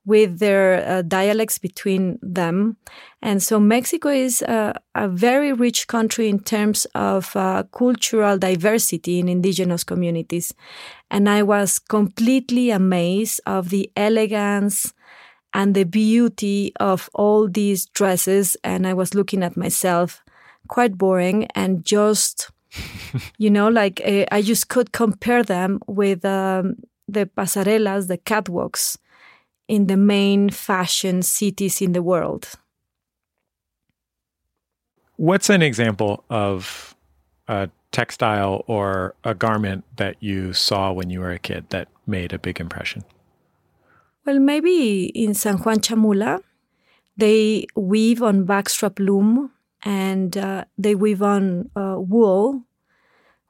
with 0.07 0.39
their 0.39 0.87
uh, 0.87 1.01
dialects 1.01 1.57
between 1.57 2.17
them. 2.21 2.77
And 3.21 3.43
so 3.43 3.59
Mexico 3.59 4.07
is 4.07 4.41
a, 4.43 4.73
a 4.95 5.09
very 5.09 5.51
rich 5.51 5.87
country 5.87 6.29
in 6.29 6.39
terms 6.39 6.87
of 6.95 7.35
uh, 7.35 7.63
cultural 7.73 8.37
diversity 8.37 9.19
in 9.19 9.27
indigenous 9.27 9.83
communities. 9.83 10.53
And 11.11 11.27
I 11.27 11.43
was 11.43 11.77
completely 11.77 12.69
amazed 12.71 13.41
of 13.45 13.69
the 13.69 13.91
elegance 13.97 14.93
and 15.53 15.75
the 15.75 15.83
beauty 15.83 16.71
of 16.79 17.09
all 17.13 17.49
these 17.49 17.85
dresses. 17.87 18.55
And 18.63 18.87
I 18.87 18.93
was 18.93 19.13
looking 19.13 19.43
at 19.43 19.57
myself 19.57 20.23
quite 20.69 20.97
boring 20.97 21.47
and 21.53 21.83
just, 21.83 22.49
you 23.37 23.49
know, 23.49 23.67
like 23.67 24.01
uh, 24.05 24.23
I 24.31 24.41
just 24.41 24.69
could 24.69 24.93
compare 24.93 25.43
them 25.43 25.81
with 25.85 26.23
um, 26.23 26.77
the 27.09 27.25
pasarelas, 27.25 28.07
the 28.07 28.17
catwalks 28.17 28.97
in 29.67 29.87
the 29.87 29.97
main 29.97 30.49
fashion 30.49 31.21
cities 31.21 31.81
in 31.81 31.93
the 31.93 32.03
world. 32.03 32.51
What's 35.17 35.49
an 35.49 35.61
example 35.61 36.23
of 36.29 36.95
a 37.47 37.69
textile 37.91 38.63
or 38.67 39.15
a 39.23 39.33
garment 39.33 39.83
that 39.95 40.15
you 40.19 40.53
saw 40.53 40.91
when 40.91 41.09
you 41.09 41.21
were 41.21 41.31
a 41.31 41.39
kid 41.39 41.65
that 41.69 41.87
made 42.05 42.33
a 42.33 42.39
big 42.39 42.59
impression? 42.59 43.03
Well, 44.25 44.39
maybe 44.39 45.05
in 45.05 45.33
San 45.33 45.57
Juan 45.57 45.77
Chamula, 45.77 46.41
they 47.15 47.65
weave 47.75 48.21
on 48.21 48.45
backstrap 48.45 48.99
loom 48.99 49.51
and 49.83 50.37
uh, 50.37 50.65
they 50.77 50.95
weave 50.95 51.23
on 51.23 51.71
uh, 51.75 51.95
wool 51.97 52.66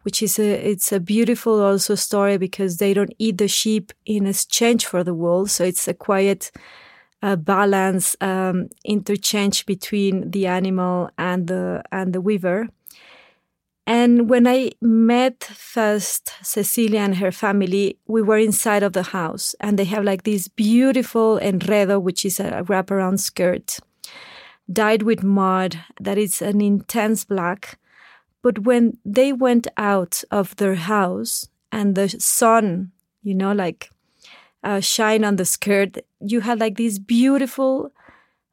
which 0.07 0.23
is 0.23 0.39
a 0.39 0.49
it's 0.71 0.93
a 0.93 1.01
beautiful 1.01 1.61
also 1.61 1.93
story 1.93 2.37
because 2.37 2.77
they 2.77 2.93
don't 2.93 3.13
eat 3.19 3.37
the 3.39 3.49
sheep 3.49 3.91
in 4.05 4.25
exchange 4.25 4.85
for 4.85 5.03
the 5.03 5.13
wool, 5.13 5.45
so 5.47 5.65
it's 5.65 5.85
a 5.85 5.93
quiet 5.93 6.49
uh, 7.21 7.35
balance 7.35 8.15
um, 8.21 8.69
interchange 8.85 9.65
between 9.65 10.31
the 10.31 10.47
animal 10.47 11.09
and 11.17 11.47
the 11.47 11.83
and 11.91 12.13
the 12.13 12.21
weaver. 12.21 12.69
And 13.85 14.29
when 14.29 14.47
I 14.47 14.71
met 14.81 15.43
first 15.43 16.31
Cecilia 16.41 17.01
and 17.01 17.17
her 17.17 17.33
family, 17.33 17.97
we 18.07 18.21
were 18.21 18.37
inside 18.37 18.83
of 18.83 18.93
the 18.93 19.11
house 19.11 19.55
and 19.59 19.77
they 19.77 19.87
have 19.93 20.05
like 20.05 20.23
this 20.23 20.47
beautiful 20.47 21.37
enredo, 21.37 22.01
which 22.01 22.23
is 22.23 22.39
a 22.39 22.63
wraparound 22.69 23.19
skirt, 23.19 23.79
dyed 24.71 25.03
with 25.03 25.21
mud 25.21 25.83
that 25.99 26.17
is 26.17 26.41
an 26.41 26.61
intense 26.61 27.25
black 27.25 27.77
but 28.41 28.59
when 28.59 28.97
they 29.03 29.33
went 29.33 29.67
out 29.77 30.23
of 30.31 30.55
their 30.57 30.75
house 30.75 31.47
and 31.71 31.95
the 31.95 32.09
sun, 32.09 32.91
you 33.23 33.33
know, 33.35 33.51
like 33.51 33.89
uh, 34.63 34.79
shine 34.79 35.23
on 35.23 35.35
the 35.35 35.45
skirt, 35.45 35.97
you 36.19 36.41
had 36.41 36.59
like 36.59 36.75
these 36.75 36.99
beautiful 36.99 37.91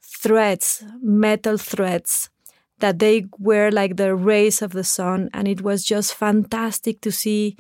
threads, 0.03 0.85
metal 1.03 1.59
threads 1.59 2.31
that 2.79 2.99
they 2.99 3.27
were 3.39 3.71
like 3.71 3.97
the 3.97 4.15
rays 4.15 4.63
of 4.63 4.73
the 4.73 4.85
sun. 4.85 5.31
And 5.33 5.47
it 5.49 5.63
was 5.63 5.85
just 5.85 6.15
fantastic 6.15 7.01
to 7.03 7.13
see 7.13 7.57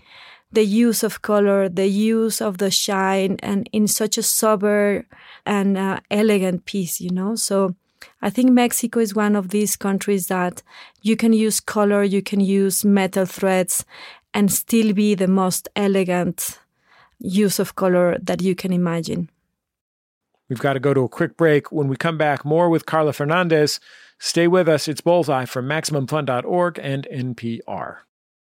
the 0.53 0.65
use 0.65 1.03
of 1.03 1.23
color, 1.23 1.69
the 1.69 1.89
use 1.89 2.41
of 2.41 2.59
the 2.59 2.71
shine, 2.71 3.37
and 3.43 3.69
in 3.73 3.87
such 3.87 4.17
a 4.19 4.23
sober 4.23 5.07
and 5.45 5.77
uh, 5.77 6.01
elegant 6.11 6.65
piece, 6.65 7.01
you 7.01 7.11
know. 7.11 7.35
So 7.35 7.75
I 8.23 8.31
think 8.31 8.51
Mexico 8.51 9.01
is 9.01 9.15
one 9.15 9.37
of 9.37 9.49
these 9.49 9.77
countries 9.77 10.29
that 10.29 10.63
you 11.03 11.17
can 11.17 11.33
use 11.33 11.61
color, 11.61 12.03
you 12.03 12.23
can 12.23 12.41
use 12.41 12.85
metal 12.85 13.27
threads, 13.27 13.85
and 14.33 14.53
still 14.53 14.93
be 14.93 15.15
the 15.15 15.29
most 15.29 15.69
elegant 15.77 16.59
use 17.19 17.59
of 17.59 17.77
color 17.77 18.19
that 18.21 18.43
you 18.43 18.55
can 18.55 18.73
imagine. 18.73 19.31
We've 20.49 20.59
got 20.59 20.75
to 20.75 20.81
go 20.81 20.93
to 20.93 21.03
a 21.03 21.09
quick 21.09 21.37
break. 21.37 21.73
When 21.73 21.89
we 21.89 21.97
come 21.97 22.19
back, 22.19 22.45
more 22.45 22.69
with 22.69 22.87
Carla 22.87 23.13
Fernandez. 23.13 23.81
Stay 24.19 24.47
with 24.47 24.69
us. 24.69 24.89
It's 24.89 25.01
Bullseye 25.01 25.47
from 25.47 25.67
MaximumFun.org 25.67 26.79
and 26.83 27.07
NPR. 27.13 27.99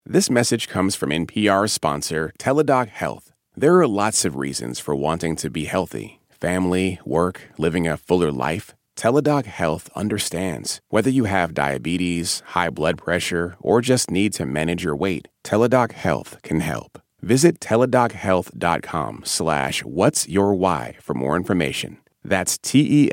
This 0.04 0.28
message 0.28 0.68
comes 0.68 0.96
from 0.96 1.10
NPR 1.10 1.70
sponsor 1.70 2.32
Teladoc 2.38 2.88
Health. 2.88 3.32
There 3.56 3.76
are 3.78 3.86
lots 3.86 4.24
of 4.24 4.36
reasons 4.36 4.80
for 4.80 4.94
wanting 4.94 5.36
to 5.36 5.50
be 5.50 5.66
healthy 5.66 6.18
family, 6.30 6.98
work, 7.04 7.52
living 7.56 7.86
a 7.86 7.96
fuller 7.96 8.32
life. 8.32 8.74
Teladoc 8.96 9.46
Health 9.46 9.90
understands. 9.94 10.80
Whether 10.88 11.10
you 11.10 11.24
have 11.24 11.54
diabetes, 11.54 12.42
high 12.46 12.70
blood 12.70 12.98
pressure, 12.98 13.56
or 13.60 13.80
just 13.80 14.10
need 14.10 14.32
to 14.34 14.46
manage 14.46 14.84
your 14.84 14.96
weight, 14.96 15.28
Teladoc 15.44 15.92
Health 15.92 16.36
can 16.42 16.60
help. 16.60 17.00
Visit 17.20 17.60
teladochealth.com 17.60 19.22
slash 19.24 19.84
what's 19.84 20.28
your 20.28 20.54
why 20.54 20.96
for 21.00 21.14
more 21.14 21.36
information. 21.36 21.98
That's 22.24 22.58
T-E-L-A-D-O-C 22.58 23.10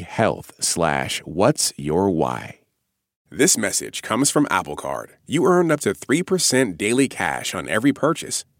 health 0.00 0.52
slash 0.60 1.20
what's 1.20 1.72
your 1.76 2.10
why. 2.10 2.58
This 3.30 3.58
message 3.58 4.00
comes 4.00 4.30
from 4.30 4.46
Apple 4.50 4.76
Card. 4.76 5.10
You 5.26 5.44
earn 5.44 5.70
up 5.70 5.80
to 5.80 5.92
3% 5.92 6.78
daily 6.78 7.08
cash 7.08 7.54
on 7.54 7.68
every 7.68 7.92
purchase. 7.92 8.44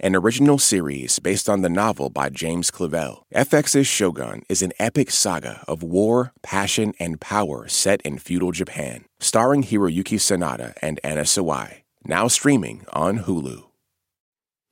an 0.00 0.16
original 0.16 0.58
series 0.58 1.18
based 1.18 1.48
on 1.48 1.62
the 1.62 1.68
novel 1.68 2.10
by 2.10 2.28
James 2.28 2.70
Clavell. 2.70 3.22
FX's 3.34 3.86
Shogun 3.86 4.42
is 4.48 4.62
an 4.62 4.72
epic 4.78 5.10
saga 5.10 5.64
of 5.68 5.82
war, 5.82 6.32
passion, 6.42 6.94
and 6.98 7.20
power 7.20 7.68
set 7.68 8.02
in 8.02 8.18
feudal 8.18 8.52
Japan, 8.52 9.04
starring 9.20 9.62
Hiroyuki 9.62 10.18
Sanada 10.18 10.74
and 10.82 11.00
Anna 11.04 11.22
Sawai. 11.22 11.82
now 12.06 12.28
streaming 12.28 12.84
on 12.92 13.20
Hulu. 13.20 13.64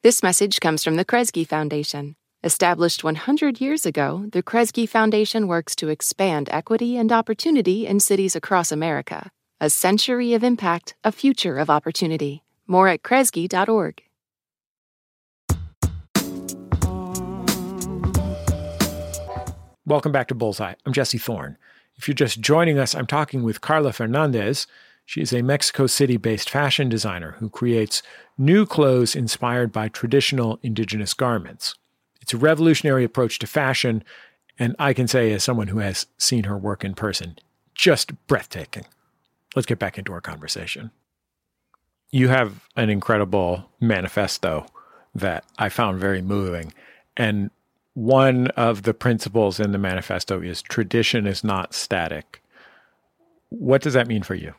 This 0.03 0.23
message 0.23 0.61
comes 0.61 0.83
from 0.85 0.97
the 0.97 1.05
Kresge 1.05 1.47
Foundation. 1.47 2.17
Established 2.45 3.05
100 3.05 3.61
years 3.61 3.87
ago, 3.87 4.27
the 4.33 4.43
Kresge 4.43 4.89
Foundation 4.89 5.47
works 5.47 5.77
to 5.77 5.89
expand 5.89 6.49
equity 6.51 6.97
and 6.97 7.13
opportunity 7.13 7.87
in 7.87 8.01
cities 8.01 8.35
across 8.35 8.73
America. 8.73 9.31
A 9.61 9.71
century 9.71 10.35
of 10.35 10.43
impact, 10.43 10.97
a 11.05 11.13
future 11.13 11.57
of 11.57 11.71
opportunity. 11.71 12.43
More 12.67 12.89
at 12.89 13.03
kresge.org. 13.03 14.03
Welcome 19.85 20.13
back 20.13 20.29
to 20.29 20.35
Bullseye. 20.37 20.75
I'm 20.87 20.93
Jesse 20.93 21.19
Thorn. 21.19 21.59
If 21.97 22.07
you're 22.07 22.15
just 22.15 22.41
joining 22.41 22.79
us, 22.79 22.95
I'm 22.95 23.07
talking 23.07 23.43
with 23.43 23.61
Carla 23.61 23.93
Fernandez. 23.93 24.69
She 25.05 25.21
is 25.21 25.33
a 25.33 25.43
Mexico 25.43 25.89
City 25.89 26.17
based 26.17 26.49
fashion 26.49 26.89
designer 26.89 27.33
who 27.41 27.51
creates 27.51 28.01
new 28.39 28.65
clothes 28.65 29.17
inspired 29.17 29.73
by 29.73 29.89
traditional 29.89 30.61
indigenous 30.63 31.15
garments. 31.15 31.75
It's 32.21 32.33
a 32.33 32.39
revolutionary 32.39 33.03
approach 33.03 33.41
to 33.41 33.49
fashion, 33.49 34.05
and 34.57 34.77
I 34.79 34.93
can 34.93 35.09
say, 35.09 35.33
as 35.33 35.43
someone 35.43 35.67
who 35.67 35.79
has 35.79 36.07
seen 36.17 36.45
her 36.45 36.57
work 36.57 36.85
in 36.85 36.95
person, 36.95 37.37
just 37.75 38.13
breathtaking. 38.29 38.85
Let's 39.57 39.67
get 39.67 39.81
back 39.81 39.99
into 39.99 40.13
our 40.13 40.21
conversation. 40.21 40.93
You 42.13 42.29
have 42.29 42.69
an 42.77 42.89
incredible 42.89 43.69
manifesto 43.81 44.65
that 45.13 45.45
I 45.59 45.69
found 45.71 45.99
very 45.99 46.23
moving. 46.23 46.73
And 47.17 47.51
one 47.95 48.49
of 48.49 48.83
the 48.83 48.95
principles 48.95 49.61
in 49.61 49.73
the 49.73 49.79
manifesto 49.79 50.41
is 50.41 50.63
tradition 50.63 51.27
is 51.27 51.45
not 51.45 51.75
static. 51.75 52.43
What 53.51 53.83
does 53.83 53.95
that 53.95 54.09
mean 54.09 54.23
for 54.23 54.35
you? 54.35 54.55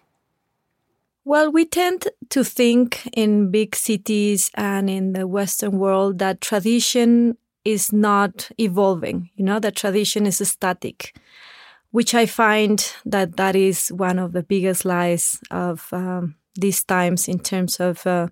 Well, 1.25 1.52
we 1.52 1.66
tend 1.66 2.08
to 2.30 2.44
think 2.44 3.08
in 3.13 3.50
big 3.50 3.75
cities 3.75 4.52
and 4.56 4.90
in 4.90 5.13
the 5.13 5.25
Western 5.25 5.80
world 5.80 6.20
that 6.20 6.42
tradition 6.42 7.38
is 7.63 7.94
not 7.94 8.52
evolving, 8.60 9.30
you 9.36 9.46
know, 9.46 9.60
that 9.60 9.78
tradition 9.78 10.25
is 10.25 10.46
static, 10.48 11.16
which 11.92 12.13
I 12.13 12.25
find 12.25 12.86
that 13.06 13.38
that 13.38 13.56
is 13.56 13.88
one 13.88 14.20
of 14.20 14.34
the 14.34 14.44
biggest 14.44 14.84
lies 14.84 15.40
of 15.50 15.88
um, 15.94 16.36
these 16.56 16.84
times 16.84 17.30
in 17.30 17.40
terms 17.40 17.80
of 17.80 18.06
uh, 18.06 18.28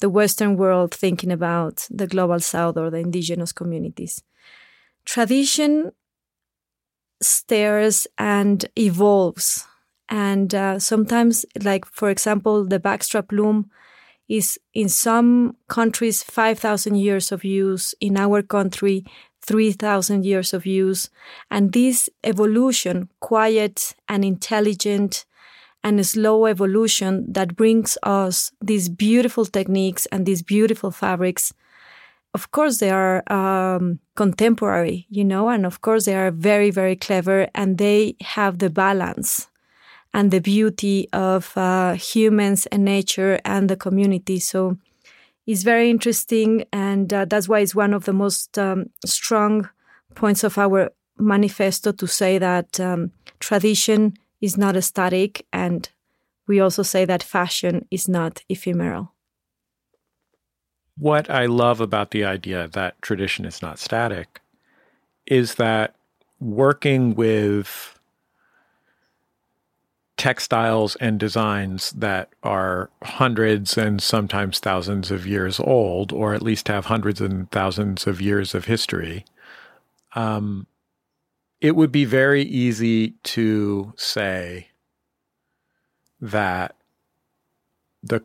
the 0.00 0.08
Western 0.08 0.56
world 0.56 0.94
thinking 0.94 1.30
about 1.30 1.86
the 1.90 2.06
global 2.06 2.40
South 2.40 2.78
or 2.78 2.88
the 2.90 2.98
indigenous 2.98 3.52
communities. 3.52 4.22
Tradition 5.10 5.90
stares 7.20 8.06
and 8.16 8.64
evolves. 8.76 9.66
And 10.08 10.54
uh, 10.54 10.78
sometimes, 10.78 11.44
like 11.64 11.84
for 11.84 12.10
example, 12.10 12.64
the 12.64 12.78
backstrap 12.78 13.32
loom 13.32 13.72
is 14.28 14.56
in 14.72 14.88
some 14.88 15.56
countries 15.68 16.22
5,000 16.22 16.94
years 16.94 17.32
of 17.32 17.42
use, 17.42 17.92
in 18.00 18.16
our 18.16 18.40
country 18.40 19.04
3,000 19.42 20.24
years 20.24 20.54
of 20.54 20.64
use. 20.64 21.10
And 21.50 21.72
this 21.72 22.08
evolution, 22.22 23.08
quiet 23.18 23.96
and 24.08 24.24
intelligent 24.24 25.24
and 25.82 26.06
slow 26.06 26.46
evolution 26.46 27.32
that 27.32 27.56
brings 27.56 27.98
us 28.04 28.52
these 28.60 28.88
beautiful 28.88 29.44
techniques 29.44 30.06
and 30.12 30.24
these 30.24 30.42
beautiful 30.42 30.92
fabrics, 30.92 31.52
of 32.34 32.50
course 32.52 32.78
they 32.78 32.90
are 32.90 33.22
um, 33.32 33.98
contemporary, 34.14 35.06
you 35.10 35.24
know, 35.24 35.48
and 35.48 35.66
of 35.66 35.80
course 35.80 36.04
they 36.04 36.14
are 36.14 36.30
very, 36.30 36.70
very 36.70 36.96
clever 36.96 37.48
and 37.54 37.78
they 37.78 38.14
have 38.20 38.58
the 38.58 38.70
balance 38.70 39.48
and 40.12 40.30
the 40.30 40.40
beauty 40.40 41.08
of 41.12 41.56
uh, 41.56 41.94
humans 41.94 42.66
and 42.66 42.84
nature 42.84 43.40
and 43.44 43.68
the 43.68 43.76
community. 43.76 44.38
So 44.38 44.76
it's 45.46 45.62
very 45.62 45.90
interesting, 45.90 46.64
and 46.72 47.12
uh, 47.12 47.24
that's 47.24 47.48
why 47.48 47.60
it's 47.60 47.74
one 47.74 47.94
of 47.94 48.04
the 48.04 48.12
most 48.12 48.58
um, 48.58 48.90
strong 49.04 49.68
points 50.14 50.44
of 50.44 50.58
our 50.58 50.90
manifesto 51.18 51.92
to 51.92 52.06
say 52.06 52.38
that 52.38 52.78
um, 52.78 53.10
tradition 53.40 54.14
is 54.40 54.56
not 54.56 54.82
static, 54.84 55.46
and 55.52 55.88
we 56.46 56.60
also 56.60 56.82
say 56.82 57.04
that 57.04 57.22
fashion 57.22 57.86
is 57.90 58.08
not 58.08 58.42
ephemeral. 58.48 59.12
What 61.00 61.30
I 61.30 61.46
love 61.46 61.80
about 61.80 62.10
the 62.10 62.26
idea 62.26 62.68
that 62.68 63.00
tradition 63.00 63.46
is 63.46 63.62
not 63.62 63.78
static 63.78 64.42
is 65.26 65.54
that 65.54 65.94
working 66.38 67.14
with 67.14 67.98
textiles 70.18 70.96
and 70.96 71.18
designs 71.18 71.92
that 71.92 72.28
are 72.42 72.90
hundreds 73.02 73.78
and 73.78 74.02
sometimes 74.02 74.58
thousands 74.58 75.10
of 75.10 75.26
years 75.26 75.58
old, 75.58 76.12
or 76.12 76.34
at 76.34 76.42
least 76.42 76.68
have 76.68 76.84
hundreds 76.84 77.22
and 77.22 77.50
thousands 77.50 78.06
of 78.06 78.20
years 78.20 78.54
of 78.54 78.66
history, 78.66 79.24
um, 80.14 80.66
it 81.62 81.76
would 81.76 81.90
be 81.90 82.04
very 82.04 82.42
easy 82.42 83.12
to 83.22 83.94
say 83.96 84.68
that 86.20 86.76
the 88.02 88.22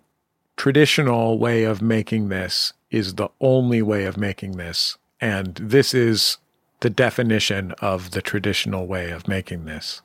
traditional 0.57 1.37
way 1.37 1.63
of 1.63 1.81
making 1.81 2.29
this 2.29 2.73
is 2.91 3.15
the 3.15 3.29
only 3.41 3.81
way 3.81 4.05
of 4.05 4.17
making 4.17 4.53
this, 4.53 4.97
and 5.19 5.55
this 5.55 5.93
is 5.93 6.37
the 6.79 6.89
definition 6.89 7.73
of 7.79 8.11
the 8.11 8.21
traditional 8.21 8.87
way 8.87 9.11
of 9.11 9.27
making 9.27 9.65
this. 9.65 10.01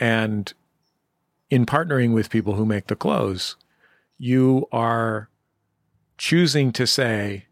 And 0.00 0.52
in 1.50 1.66
partnering 1.66 2.14
with 2.14 2.30
people 2.30 2.54
who 2.54 2.64
make 2.64 2.86
the 2.86 2.96
clothes, 2.96 3.56
you 4.18 4.66
are 4.72 5.28
choosing 6.18 6.72
to 6.72 6.86
say, 6.86 7.46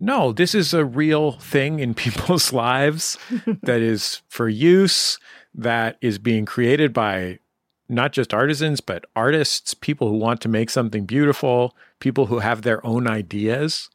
no, 0.00 0.32
this 0.32 0.54
is 0.54 0.74
a 0.74 0.84
real 0.84 1.32
thing 1.32 1.78
in 1.78 1.94
people's 2.04 2.52
lives 2.52 3.16
that 3.62 3.80
is 3.80 4.22
for 4.28 4.48
use, 4.48 5.18
that 5.54 5.96
is 6.00 6.18
being 6.18 6.44
created 6.44 6.92
by 6.92 7.38
not 7.88 8.12
just 8.12 8.32
artisans, 8.32 8.80
but 8.80 9.04
artists, 9.14 9.74
people 9.74 10.08
who 10.08 10.16
want 10.16 10.40
to 10.40 10.48
make 10.48 10.70
something 10.70 11.04
beautiful, 11.04 11.76
people 12.00 12.26
who 12.26 12.38
have 12.38 12.62
their 12.62 12.84
own 12.86 13.06
ideas 13.06 13.90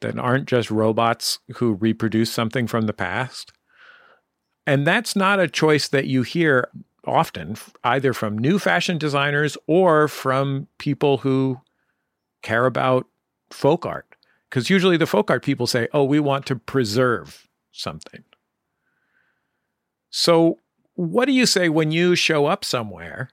that 0.00 0.18
aren't 0.18 0.48
just 0.48 0.70
robots 0.70 1.38
who 1.56 1.74
reproduce 1.74 2.32
something 2.32 2.66
from 2.66 2.86
the 2.86 2.92
past. 2.92 3.52
And 4.66 4.86
that's 4.86 5.14
not 5.14 5.40
a 5.40 5.48
choice 5.48 5.88
that 5.88 6.06
you 6.06 6.22
hear 6.22 6.68
often 7.06 7.56
either 7.84 8.12
from 8.12 8.36
new 8.36 8.58
fashion 8.58 8.98
designers 8.98 9.56
or 9.66 10.08
from 10.08 10.68
people 10.78 11.18
who 11.18 11.60
care 12.42 12.66
about 12.66 13.06
folk 13.50 13.86
art. 13.86 14.06
Because 14.48 14.68
usually 14.68 14.96
the 14.96 15.06
folk 15.06 15.30
art 15.30 15.44
people 15.44 15.66
say, 15.66 15.88
oh, 15.92 16.04
we 16.04 16.20
want 16.20 16.46
to 16.46 16.56
preserve 16.56 17.46
something. 17.72 18.24
So, 20.10 20.58
what 21.00 21.24
do 21.24 21.32
you 21.32 21.46
say 21.46 21.70
when 21.70 21.90
you 21.90 22.14
show 22.14 22.44
up 22.44 22.62
somewhere 22.62 23.30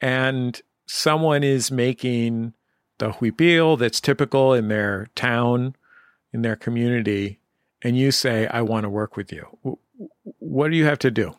and 0.00 0.60
someone 0.84 1.44
is 1.44 1.70
making 1.70 2.54
the 2.98 3.10
huipil 3.10 3.78
that's 3.78 4.00
typical 4.00 4.52
in 4.52 4.66
their 4.66 5.06
town, 5.14 5.76
in 6.32 6.42
their 6.42 6.56
community, 6.56 7.38
and 7.82 7.96
you 7.96 8.10
say, 8.10 8.48
I 8.48 8.62
want 8.62 8.82
to 8.82 8.90
work 8.90 9.16
with 9.16 9.32
you? 9.32 9.46
What 10.40 10.72
do 10.72 10.76
you 10.76 10.86
have 10.86 10.98
to 11.00 11.10
do? 11.12 11.36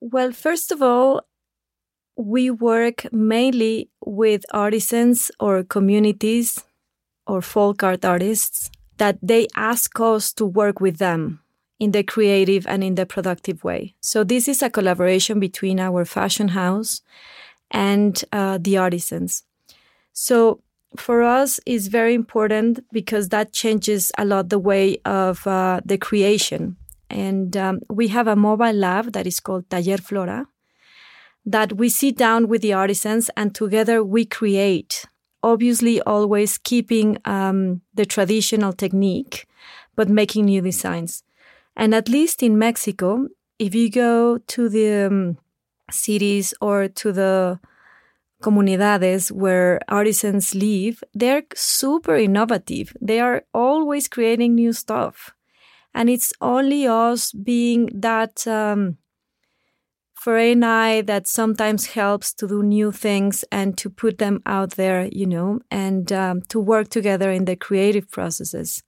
Well, 0.00 0.32
first 0.32 0.70
of 0.70 0.82
all, 0.82 1.22
we 2.16 2.50
work 2.50 3.10
mainly 3.14 3.88
with 4.04 4.44
artisans 4.52 5.30
or 5.40 5.64
communities 5.64 6.62
or 7.26 7.40
folk 7.40 7.82
art 7.82 8.04
artists 8.04 8.70
that 8.98 9.16
they 9.22 9.48
ask 9.56 9.98
us 10.00 10.34
to 10.34 10.44
work 10.44 10.80
with 10.80 10.98
them 10.98 11.42
in 11.82 11.90
the 11.90 12.04
creative 12.04 12.64
and 12.66 12.84
in 12.84 12.94
the 12.94 13.04
productive 13.04 13.64
way. 13.64 13.94
So 14.00 14.22
this 14.22 14.46
is 14.46 14.62
a 14.62 14.70
collaboration 14.70 15.40
between 15.40 15.80
our 15.80 16.04
fashion 16.04 16.48
house 16.48 17.02
and 17.70 18.12
uh, 18.30 18.58
the 18.60 18.76
artisans. 18.76 19.42
So 20.12 20.60
for 20.96 21.22
us 21.22 21.58
is 21.66 21.88
very 21.88 22.14
important 22.14 22.84
because 22.92 23.30
that 23.30 23.52
changes 23.52 24.12
a 24.16 24.24
lot 24.24 24.48
the 24.48 24.58
way 24.58 24.98
of 25.04 25.44
uh, 25.46 25.80
the 25.84 25.98
creation 25.98 26.76
and 27.10 27.56
um, 27.56 27.80
we 27.90 28.08
have 28.08 28.26
a 28.26 28.36
mobile 28.36 28.72
lab 28.72 29.12
that 29.12 29.26
is 29.26 29.40
called 29.40 29.68
Taller 29.68 29.98
Flora 29.98 30.46
that 31.44 31.74
we 31.74 31.88
sit 31.88 32.16
down 32.16 32.48
with 32.48 32.62
the 32.62 32.72
artisans 32.72 33.28
and 33.36 33.54
together 33.54 34.02
we 34.02 34.24
create, 34.24 35.04
obviously, 35.42 36.00
always 36.02 36.56
keeping 36.56 37.18
um, 37.24 37.80
the 37.94 38.06
traditional 38.06 38.72
technique, 38.72 39.46
but 39.96 40.08
making 40.08 40.44
new 40.44 40.62
designs. 40.62 41.24
And 41.76 41.94
at 41.94 42.08
least 42.08 42.42
in 42.42 42.58
Mexico, 42.58 43.28
if 43.58 43.74
you 43.74 43.90
go 43.90 44.38
to 44.38 44.68
the 44.68 45.06
um, 45.06 45.38
cities 45.90 46.54
or 46.60 46.88
to 46.88 47.12
the 47.12 47.60
comunidades 48.42 49.30
where 49.30 49.80
artisans 49.88 50.54
live, 50.54 51.02
they're 51.14 51.44
super 51.54 52.16
innovative. 52.16 52.94
They 53.00 53.20
are 53.20 53.44
always 53.54 54.08
creating 54.08 54.54
new 54.54 54.72
stuff. 54.72 55.32
And 55.94 56.10
it's 56.10 56.32
only 56.40 56.86
us 56.86 57.32
being 57.32 57.88
that 57.94 58.46
um, 58.46 58.98
for 60.14 60.38
ANI 60.38 61.02
that 61.02 61.26
sometimes 61.26 61.86
helps 61.86 62.32
to 62.34 62.46
do 62.48 62.62
new 62.62 62.92
things 62.92 63.44
and 63.50 63.76
to 63.78 63.90
put 63.90 64.18
them 64.18 64.40
out 64.46 64.72
there, 64.72 65.08
you 65.12 65.26
know, 65.26 65.60
and 65.70 66.12
um, 66.12 66.42
to 66.42 66.60
work 66.60 66.88
together 66.88 67.30
in 67.30 67.44
the 67.44 67.56
creative 67.56 68.10
processes. 68.10 68.82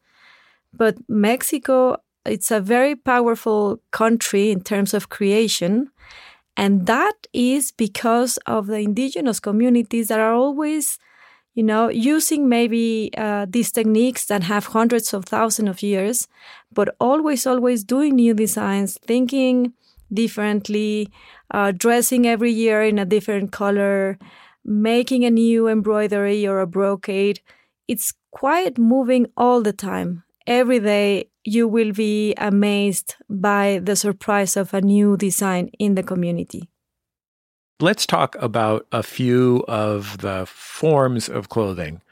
But 0.73 0.97
Mexico, 1.09 1.99
it's 2.27 2.51
a 2.51 2.61
very 2.61 2.97
powerful 2.97 3.81
country 3.91 4.51
in 4.51 4.63
terms 4.63 4.95
of 4.95 5.09
creation. 5.09 5.91
And 6.57 6.87
that 6.87 7.27
is 7.33 7.73
because 7.73 8.37
of 8.47 8.67
the 8.67 8.79
indigenous 8.79 9.41
communities 9.41 10.09
that 10.09 10.21
are 10.21 10.33
always, 10.33 10.99
you 11.55 11.63
know, 11.63 11.89
using 11.89 12.49
maybe 12.49 13.11
uh, 13.17 13.47
these 13.49 13.73
techniques 13.73 14.27
that 14.27 14.45
have 14.45 14.67
hundreds 14.67 15.13
of 15.13 15.25
thousands 15.25 15.69
of 15.69 15.83
years, 15.83 16.29
but 16.73 16.95
always, 17.01 17.47
always 17.47 17.85
doing 17.85 18.17
new 18.17 18.35
designs, 18.35 18.99
thinking 19.07 19.73
differently, 20.13 21.11
uh, 21.51 21.73
dressing 21.73 22.27
every 22.27 22.53
year 22.53 22.83
in 22.83 22.99
a 22.99 23.05
different 23.05 23.51
color, 23.51 24.19
making 24.65 25.25
a 25.25 25.31
new 25.31 25.69
embroidery 25.69 26.47
or 26.47 26.61
a 26.61 26.67
brocade. 26.67 27.41
It's 27.89 28.13
quite 28.31 28.79
moving 28.79 29.27
all 29.37 29.61
the 29.61 29.73
time. 29.73 30.23
Every 30.47 30.79
day, 30.79 31.31
you 31.45 31.69
will 31.69 31.93
be 31.93 32.35
amazed 32.39 33.17
by 33.29 33.81
the 33.83 33.97
surprise 33.97 34.57
of 34.57 34.73
a 34.73 34.81
new 34.81 35.17
design 35.17 35.71
in 35.79 35.95
the 35.95 36.03
community. 36.03 36.69
Let's 37.81 38.07
talk 38.07 38.37
about 38.41 38.87
a 38.93 39.03
few 39.03 39.65
of 39.69 40.19
the 40.19 40.47
forms 40.47 41.29
of 41.29 41.49
clothing 41.49 42.03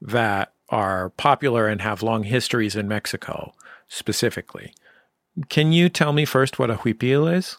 that 0.00 0.52
are 0.70 1.10
popular 1.10 1.68
and 1.68 1.80
have 1.82 2.02
long 2.02 2.24
histories 2.24 2.74
in 2.74 2.88
Mexico 2.88 3.52
specifically. 3.88 4.72
Can 5.48 5.72
you 5.72 5.88
tell 5.88 6.12
me 6.12 6.24
first 6.24 6.58
what 6.58 6.70
a 6.70 6.76
huipil 6.76 7.32
is? 7.32 7.58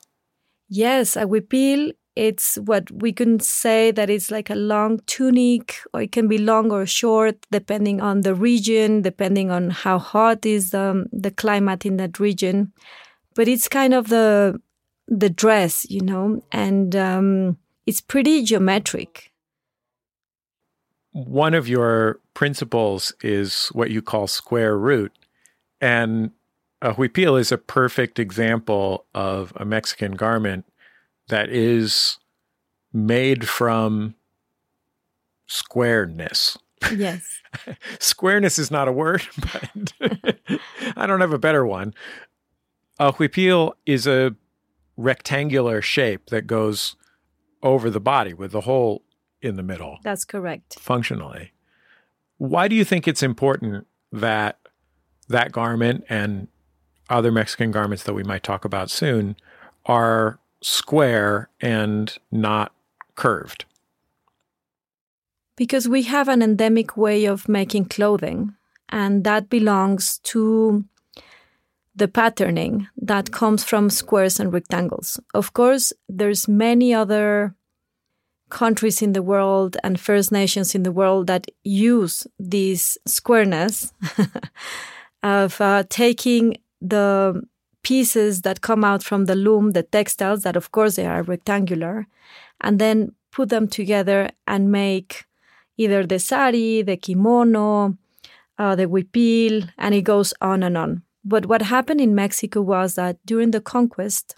Yes, 0.67 1.15
a 1.15 1.25
huipil 1.25 1.91
it's 2.15 2.57
what 2.57 2.91
we 2.91 3.13
can 3.13 3.39
say 3.39 3.91
that 3.91 4.09
it's 4.09 4.31
like 4.31 4.49
a 4.49 4.55
long 4.55 4.99
tunic 5.05 5.77
or 5.93 6.01
it 6.01 6.11
can 6.11 6.27
be 6.27 6.37
long 6.37 6.71
or 6.71 6.85
short 6.85 7.35
depending 7.51 8.01
on 8.01 8.21
the 8.21 8.35
region 8.35 9.01
depending 9.01 9.49
on 9.49 9.69
how 9.69 9.97
hot 9.97 10.45
is 10.45 10.71
the, 10.71 11.05
the 11.11 11.31
climate 11.31 11.85
in 11.85 11.97
that 11.97 12.19
region. 12.19 12.73
But 13.35 13.47
it's 13.47 13.67
kind 13.67 13.93
of 13.93 14.09
the 14.09 14.59
the 15.07 15.29
dress 15.29 15.85
you 15.89 16.01
know 16.01 16.41
and 16.51 16.95
um, 16.95 17.57
it's 17.85 18.01
pretty 18.01 18.43
geometric. 18.43 19.31
One 21.13 21.53
of 21.53 21.67
your 21.67 22.19
principles 22.33 23.13
is 23.21 23.67
what 23.73 23.91
you 23.91 24.01
call 24.01 24.27
square 24.27 24.77
root 24.77 25.13
and 25.79 26.31
a 26.81 26.93
huipil 26.93 27.39
is 27.39 27.51
a 27.51 27.57
perfect 27.57 28.19
example 28.19 29.05
of 29.13 29.53
a 29.55 29.65
Mexican 29.65 30.13
garment 30.13 30.65
that 31.31 31.49
is 31.49 32.19
made 32.93 33.47
from 33.47 34.15
squareness. 35.47 36.57
Yes. 36.93 37.23
squareness 37.99 38.59
is 38.59 38.69
not 38.69 38.87
a 38.87 38.91
word, 38.91 39.25
but 39.37 39.93
I 40.95 41.07
don't 41.07 41.21
have 41.21 41.33
a 41.33 41.39
better 41.39 41.65
one. 41.65 41.93
A 42.99 43.13
huipil 43.13 43.73
is 43.85 44.05
a 44.05 44.35
rectangular 44.97 45.81
shape 45.81 46.27
that 46.27 46.47
goes 46.47 46.95
over 47.63 47.89
the 47.89 48.01
body 48.01 48.33
with 48.33 48.51
the 48.51 48.61
hole 48.61 49.03
in 49.41 49.55
the 49.55 49.63
middle. 49.63 49.99
That's 50.03 50.25
correct. 50.25 50.77
Functionally. 50.79 51.53
Why 52.37 52.67
do 52.67 52.75
you 52.75 52.83
think 52.83 53.07
it's 53.07 53.23
important 53.23 53.87
that 54.11 54.59
that 55.29 55.53
garment 55.53 56.03
and 56.09 56.49
other 57.09 57.31
Mexican 57.31 57.71
garments 57.71 58.03
that 58.03 58.13
we 58.13 58.23
might 58.23 58.43
talk 58.43 58.65
about 58.65 58.89
soon 58.89 59.37
are 59.85 60.39
square 60.61 61.49
and 61.59 62.17
not 62.31 62.73
curved? 63.15 63.65
Because 65.55 65.87
we 65.87 66.03
have 66.03 66.27
an 66.27 66.41
endemic 66.41 66.97
way 66.97 67.25
of 67.25 67.49
making 67.49 67.85
clothing, 67.85 68.55
and 68.89 69.23
that 69.23 69.49
belongs 69.49 70.19
to 70.19 70.85
the 71.95 72.07
patterning 72.07 72.87
that 72.97 73.31
comes 73.31 73.63
from 73.63 73.89
squares 73.89 74.39
and 74.39 74.53
rectangles. 74.53 75.19
Of 75.33 75.53
course, 75.53 75.93
there's 76.07 76.47
many 76.47 76.93
other 76.93 77.55
countries 78.49 79.01
in 79.01 79.13
the 79.13 79.23
world 79.23 79.77
and 79.83 79.99
First 79.99 80.31
Nations 80.31 80.75
in 80.75 80.83
the 80.83 80.91
world 80.91 81.27
that 81.27 81.47
use 81.63 82.27
this 82.37 82.97
squareness 83.05 83.93
of 85.23 85.59
uh, 85.59 85.83
taking 85.89 86.57
the 86.81 87.41
pieces 87.83 88.41
that 88.41 88.61
come 88.61 88.83
out 88.83 89.03
from 89.03 89.25
the 89.25 89.35
loom, 89.35 89.71
the 89.71 89.83
textiles 89.83 90.43
that 90.43 90.55
of 90.55 90.71
course 90.71 90.95
they 90.95 91.05
are 91.05 91.23
rectangular, 91.23 92.07
and 92.61 92.79
then 92.79 93.13
put 93.31 93.49
them 93.49 93.67
together 93.67 94.29
and 94.47 94.71
make 94.71 95.25
either 95.77 96.05
the 96.05 96.19
sari, 96.19 96.81
the 96.81 96.97
kimono, 96.97 97.97
uh, 98.57 98.75
the 98.75 98.85
huipil, 98.85 99.69
and 99.77 99.95
it 99.95 100.01
goes 100.01 100.33
on 100.41 100.63
and 100.63 100.77
on. 100.77 101.03
But 101.23 101.45
what 101.45 101.61
happened 101.63 102.01
in 102.01 102.15
Mexico 102.15 102.61
was 102.61 102.95
that 102.95 103.17
during 103.25 103.51
the 103.51 103.61
conquest, 103.61 104.35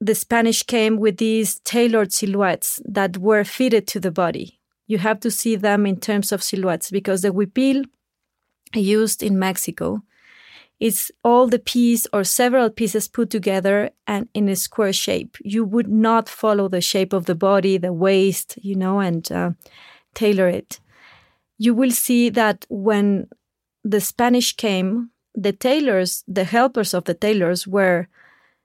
the 0.00 0.14
Spanish 0.14 0.62
came 0.62 0.96
with 0.98 1.18
these 1.18 1.60
tailored 1.60 2.12
silhouettes 2.12 2.80
that 2.84 3.18
were 3.18 3.44
fitted 3.44 3.86
to 3.88 4.00
the 4.00 4.10
body. 4.10 4.58
You 4.86 4.98
have 4.98 5.20
to 5.20 5.30
see 5.30 5.56
them 5.56 5.86
in 5.86 6.00
terms 6.00 6.32
of 6.32 6.42
silhouettes 6.42 6.90
because 6.90 7.22
the 7.22 7.30
huipil 7.30 7.84
used 8.74 9.22
in 9.22 9.38
Mexico 9.38 10.02
it's 10.80 11.10
all 11.22 11.46
the 11.46 11.58
piece 11.58 12.06
or 12.10 12.24
several 12.24 12.70
pieces 12.70 13.06
put 13.06 13.28
together 13.28 13.90
and 14.06 14.28
in 14.32 14.48
a 14.48 14.56
square 14.56 14.94
shape. 14.94 15.36
You 15.42 15.62
would 15.64 15.88
not 15.88 16.28
follow 16.28 16.68
the 16.68 16.80
shape 16.80 17.12
of 17.12 17.26
the 17.26 17.34
body, 17.34 17.76
the 17.76 17.92
waist, 17.92 18.58
you 18.62 18.74
know, 18.74 18.98
and 18.98 19.30
uh, 19.30 19.50
tailor 20.14 20.48
it. 20.48 20.80
You 21.58 21.74
will 21.74 21.90
see 21.90 22.30
that 22.30 22.64
when 22.70 23.28
the 23.84 24.00
Spanish 24.00 24.56
came, 24.56 25.10
the 25.34 25.52
tailors, 25.52 26.24
the 26.26 26.44
helpers 26.44 26.94
of 26.94 27.04
the 27.04 27.14
tailors 27.14 27.66
were 27.66 28.08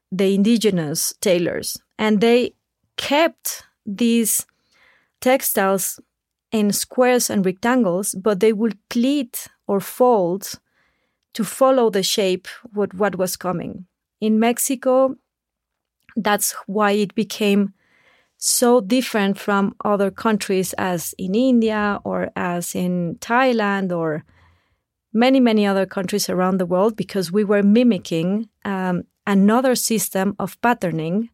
the 0.10 0.34
indigenous 0.34 1.13
tailors, 1.19 1.78
and 1.99 2.21
they 2.21 2.54
kept 2.95 3.63
these 3.86 4.45
textiles 5.19 5.99
in 6.51 6.71
squares 6.71 7.30
and 7.30 7.45
rectangles, 7.45 8.15
but 8.15 8.39
they 8.39 8.54
would 8.54 8.78
pleat 8.89 9.47
or 9.67 9.82
fold 9.82 10.60
to 11.36 11.43
follow 11.43 11.89
the 11.89 12.02
shape 12.02 12.48
what 12.74 12.93
what 12.93 13.17
was 13.17 13.36
coming. 13.38 13.86
In 14.19 14.39
Mexico, 14.39 15.15
that's 16.15 16.54
why 16.65 16.91
it 16.91 17.13
became 17.13 17.74
so 18.38 18.82
different 18.82 19.38
from 19.38 19.76
other 19.84 20.10
countries 20.12 20.74
as 20.74 21.13
in 21.17 21.36
India 21.36 22.00
or 22.04 22.30
as 22.36 22.74
in 22.74 23.17
Thailand 23.19 23.91
or 23.91 24.24
many, 25.13 25.39
many 25.39 25.65
other 25.65 25.86
countries 25.86 26.30
around 26.30 26.58
the 26.58 26.65
world 26.65 26.95
because 26.95 27.32
we 27.32 27.43
were 27.43 27.63
mimicking 27.63 28.50
um, 28.63 29.04
another 29.28 29.76
system 29.76 30.36
of 30.39 30.60
patterning, 30.62 31.30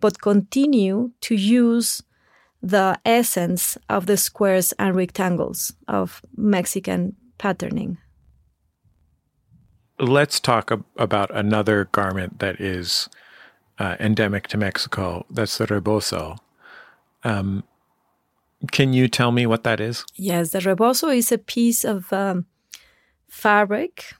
but 0.00 0.20
continue 0.20 1.12
to 1.20 1.34
use 1.34 2.02
the 2.62 2.98
essence 3.04 3.78
of 3.88 4.06
the 4.06 4.16
squares 4.16 4.72
and 4.78 4.96
rectangles 4.96 5.72
of 5.86 6.22
Mexican 6.36 7.14
patterning 7.38 7.98
let's 9.98 10.40
talk 10.40 10.70
ab- 10.70 10.84
about 10.96 11.30
another 11.34 11.88
garment 11.92 12.38
that 12.38 12.60
is 12.60 13.08
uh, 13.78 13.96
endemic 14.00 14.46
to 14.48 14.56
Mexico. 14.56 15.24
That's 15.30 15.58
the 15.58 15.66
rebozo. 15.66 16.36
Um, 17.24 17.64
can 18.72 18.92
you 18.92 19.08
tell 19.08 19.32
me 19.32 19.46
what 19.46 19.64
that 19.64 19.80
is? 19.80 20.04
Yes, 20.14 20.50
the 20.50 20.60
rebozo 20.60 21.08
is 21.08 21.30
a 21.30 21.38
piece 21.38 21.84
of 21.84 22.12
um, 22.12 22.46
fabric 23.28 24.14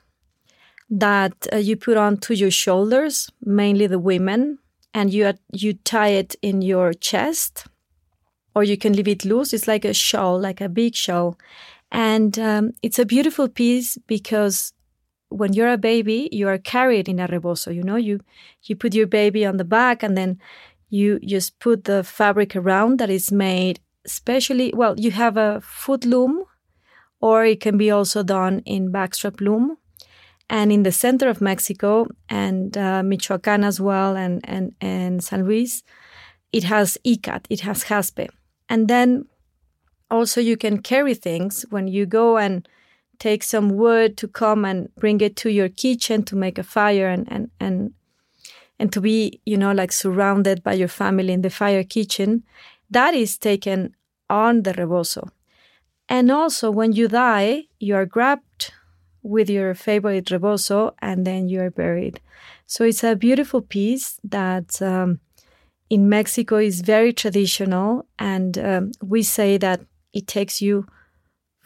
that 0.89 1.47
uh, 1.53 1.57
you 1.57 1.77
put 1.77 1.97
onto 1.97 2.35
your 2.35 2.51
shoulders, 2.51 3.31
mainly 3.43 3.87
the 3.87 3.99
women, 3.99 4.59
and 4.95 5.13
you 5.13 5.33
you 5.53 5.75
tie 5.75 6.09
it 6.09 6.37
in 6.43 6.63
your 6.63 6.93
chest, 6.93 7.67
or 8.55 8.63
you 8.63 8.77
can 8.77 8.93
leave 8.93 9.09
it 9.09 9.25
loose. 9.25 9.53
It's 9.53 9.67
like 9.67 9.85
a 9.85 9.95
shawl, 9.95 10.39
like 10.39 10.61
a 10.61 10.69
big 10.69 10.95
shawl, 10.95 11.39
and 11.91 12.39
um, 12.39 12.73
it's 12.83 12.99
a 12.99 13.07
beautiful 13.07 13.49
piece 13.49 13.99
because 14.07 14.73
when 15.29 15.53
you're 15.53 15.73
a 15.73 15.79
baby, 15.79 16.29
you 16.33 16.49
are 16.49 16.59
carried 16.59 17.09
in 17.09 17.19
a 17.19 17.27
rebozo. 17.27 17.71
You 17.71 17.83
know, 17.83 17.97
you 17.97 18.21
you 18.63 18.77
put 18.77 18.95
your 18.95 19.07
baby 19.07 19.45
on 19.45 19.57
the 19.57 19.65
back, 19.65 20.03
and 20.03 20.17
then 20.17 20.39
you 20.89 21.19
just 21.21 21.59
put 21.59 21.85
the 21.85 22.05
fabric 22.05 22.55
around 22.55 22.99
that 22.99 23.11
is 23.11 23.33
made 23.33 23.81
specially. 24.07 24.73
Well, 24.75 24.95
you 24.99 25.11
have 25.11 25.37
a 25.37 25.61
foot 25.61 26.05
loom, 26.05 26.45
or 27.21 27.45
it 27.45 27.61
can 27.61 27.77
be 27.77 27.91
also 27.91 28.23
done 28.23 28.61
in 28.65 28.93
backstrap 28.93 29.41
loom. 29.41 29.79
And 30.49 30.71
in 30.71 30.85
the 30.85 30.93
center 30.93 31.29
of 31.29 31.41
Mexico 31.41 32.07
and 32.29 32.77
uh, 32.79 33.03
Michoacan 33.03 33.65
as 33.65 33.81
well, 33.81 34.17
and 34.17 34.41
and 34.45 34.75
and 34.81 35.23
San 35.23 35.45
Luis, 35.45 35.83
it 36.53 36.65
has 36.65 36.97
ikat, 37.05 37.47
it 37.51 37.61
has 37.61 37.85
jaspe, 37.85 38.29
and 38.69 38.87
then 38.87 39.27
also 40.09 40.41
you 40.41 40.57
can 40.57 40.79
carry 40.83 41.15
things 41.15 41.67
when 41.71 41.89
you 41.89 42.07
go 42.07 42.39
and 42.39 42.69
take 43.19 43.43
some 43.43 43.71
wood 43.71 44.17
to 44.19 44.29
come 44.29 44.65
and 44.65 44.95
bring 44.97 45.21
it 45.21 45.37
to 45.37 45.51
your 45.51 45.69
kitchen 45.69 46.23
to 46.25 46.37
make 46.37 46.59
a 46.59 46.63
fire 46.63 47.09
and 47.09 47.31
and 47.31 47.51
and 47.61 47.93
and 48.79 48.93
to 48.93 49.01
be, 49.01 49.41
you 49.47 49.57
know, 49.57 49.73
like 49.73 49.93
surrounded 49.93 50.63
by 50.63 50.75
your 50.75 50.89
family 50.89 51.33
in 51.33 51.43
the 51.43 51.51
fire 51.51 51.83
kitchen, 51.83 52.45
that 52.91 53.15
is 53.15 53.39
taken 53.39 53.95
on 54.29 54.63
the 54.63 54.73
rebozo. 54.75 55.29
And 56.09 56.31
also, 56.31 56.71
when 56.71 56.93
you 56.93 57.09
die, 57.09 57.65
you 57.81 57.95
are 57.97 58.07
grabbed 58.07 58.73
with 59.23 59.51
your 59.51 59.75
favorite 59.75 60.31
rebozo 60.31 60.95
and 61.01 61.27
then 61.27 61.49
you 61.49 61.61
are 61.61 61.71
buried. 61.71 62.21
So 62.67 62.85
it's 62.85 63.03
a 63.03 63.17
beautiful 63.17 63.61
piece 63.61 64.21
that 64.23 64.81
um, 64.81 65.21
in 65.91 66.09
Mexico 66.09 66.57
is 66.57 66.81
very 66.81 67.13
traditional. 67.13 68.07
And 68.19 68.59
um, 68.59 68.93
we 69.03 69.23
say 69.23 69.59
that 69.59 69.81
it 70.13 70.27
takes 70.27 70.63
you 70.63 70.87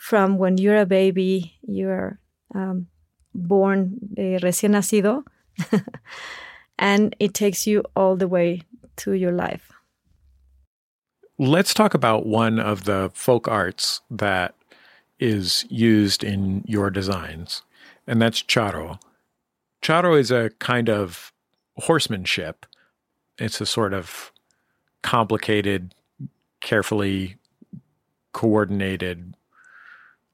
from 0.00 0.38
when 0.38 0.56
you're 0.56 0.80
a 0.80 0.86
baby, 0.86 1.58
you're 1.60 2.18
um, 2.54 2.86
born 3.34 3.98
uh, 4.16 4.40
recién 4.40 4.70
nacido, 4.70 5.22
and 6.78 7.14
it 7.18 7.34
takes 7.34 7.66
you 7.66 7.84
all 7.94 8.16
the 8.16 8.26
way 8.26 8.62
to 8.96 9.12
your 9.12 9.30
life. 9.30 9.70
Let's 11.38 11.74
talk 11.74 11.92
about 11.92 12.24
one 12.24 12.58
of 12.58 12.84
the 12.84 13.10
folk 13.12 13.46
arts 13.46 14.00
that 14.10 14.54
is 15.18 15.66
used 15.68 16.24
in 16.24 16.64
your 16.66 16.88
designs, 16.88 17.62
and 18.06 18.22
that's 18.22 18.42
charro. 18.42 18.98
Charro 19.82 20.18
is 20.18 20.30
a 20.30 20.48
kind 20.60 20.88
of 20.88 21.30
horsemanship. 21.76 22.64
It's 23.36 23.60
a 23.60 23.66
sort 23.66 23.92
of 23.92 24.32
complicated, 25.02 25.94
carefully 26.62 27.36
coordinated. 28.32 29.34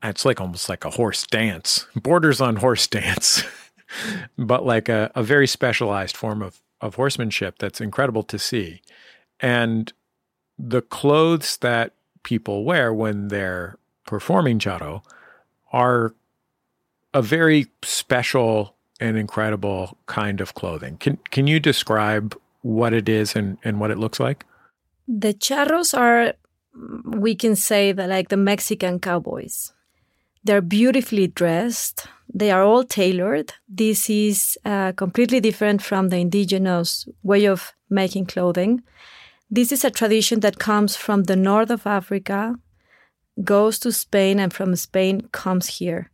It's 0.09 0.25
like 0.25 0.41
almost 0.41 0.69
like 0.69 0.85
a 0.85 0.91
horse 0.91 1.27
dance, 1.27 1.87
borders 1.95 2.41
on 2.41 2.57
horse 2.57 2.87
dance, 2.87 3.43
but 4.39 4.65
like 4.65 4.89
a, 4.89 5.11
a 5.15 5.23
very 5.23 5.47
specialized 5.47 6.17
form 6.17 6.43
of, 6.43 6.61
of 6.81 6.95
horsemanship 6.97 7.59
that's 7.59 7.81
incredible 7.81 8.23
to 8.25 8.39
see. 8.39 8.83
And 9.41 9.93
the 10.59 10.83
clothes 10.83 11.59
that 11.59 11.93
people 12.23 12.65
wear 12.65 12.93
when 12.93 13.29
they're 13.29 13.79
performing 14.07 14.59
charro 14.59 15.03
are 15.73 16.15
a 17.13 17.23
very 17.23 17.67
special 17.83 18.75
and 19.01 19.17
incredible 19.17 19.99
kind 20.07 20.41
of 20.41 20.55
clothing. 20.55 20.97
Can 20.99 21.19
can 21.31 21.47
you 21.47 21.61
describe 21.61 22.37
what 22.63 22.93
it 22.93 23.09
is 23.09 23.37
and, 23.37 23.59
and 23.63 23.79
what 23.79 23.91
it 23.91 23.99
looks 23.99 24.19
like? 24.19 24.45
The 25.07 25.35
charros 25.35 25.97
are 25.97 26.35
we 27.05 27.35
can 27.35 27.57
say 27.57 27.93
that 27.93 28.09
like 28.09 28.29
the 28.29 28.37
Mexican 28.37 29.01
cowboys. 29.01 29.73
They're 30.47 30.63
beautifully 30.63 31.27
dressed. 31.27 32.07
They 32.33 32.53
are 32.53 32.63
all 32.63 32.85
tailored. 32.85 33.55
This 33.69 34.09
is 34.09 34.57
uh, 34.65 34.93
completely 34.93 35.41
different 35.41 35.83
from 35.83 36.09
the 36.09 36.19
indigenous 36.19 37.09
way 37.25 37.47
of 37.47 37.73
making 37.91 38.27
clothing. 38.27 38.85
This 39.51 39.73
is 39.73 39.85
a 39.85 39.91
tradition 39.91 40.39
that 40.41 40.61
comes 40.61 40.95
from 40.95 41.25
the 41.25 41.35
north 41.35 41.71
of 41.71 41.85
Africa, 41.85 42.55
goes 43.43 43.81
to 43.81 43.91
Spain, 43.91 44.39
and 44.39 44.55
from 44.55 44.77
Spain 44.77 45.23
comes 45.33 45.67
here. 45.79 46.13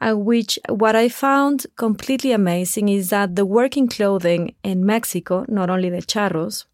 And 0.00 0.24
which 0.24 0.56
what 0.68 0.94
I 0.94 1.08
found 1.08 1.66
completely 1.74 2.30
amazing 2.30 2.88
is 2.88 3.10
that 3.10 3.34
the 3.34 3.44
working 3.44 3.88
clothing 3.88 4.54
in 4.62 4.86
Mexico, 4.86 5.46
not 5.48 5.68
only 5.68 5.90
the 5.90 5.98
charros, 6.12 6.64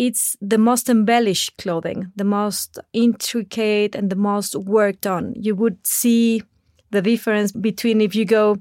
it's 0.00 0.34
the 0.40 0.56
most 0.56 0.88
embellished 0.88 1.58
clothing, 1.58 2.10
the 2.16 2.24
most 2.24 2.78
intricate 2.94 3.94
and 3.94 4.08
the 4.08 4.16
most 4.16 4.56
worked 4.56 5.06
on. 5.06 5.34
You 5.36 5.54
would 5.54 5.86
see 5.86 6.42
the 6.90 7.02
difference 7.02 7.52
between 7.52 8.00
if 8.00 8.14
you 8.14 8.24
go 8.24 8.56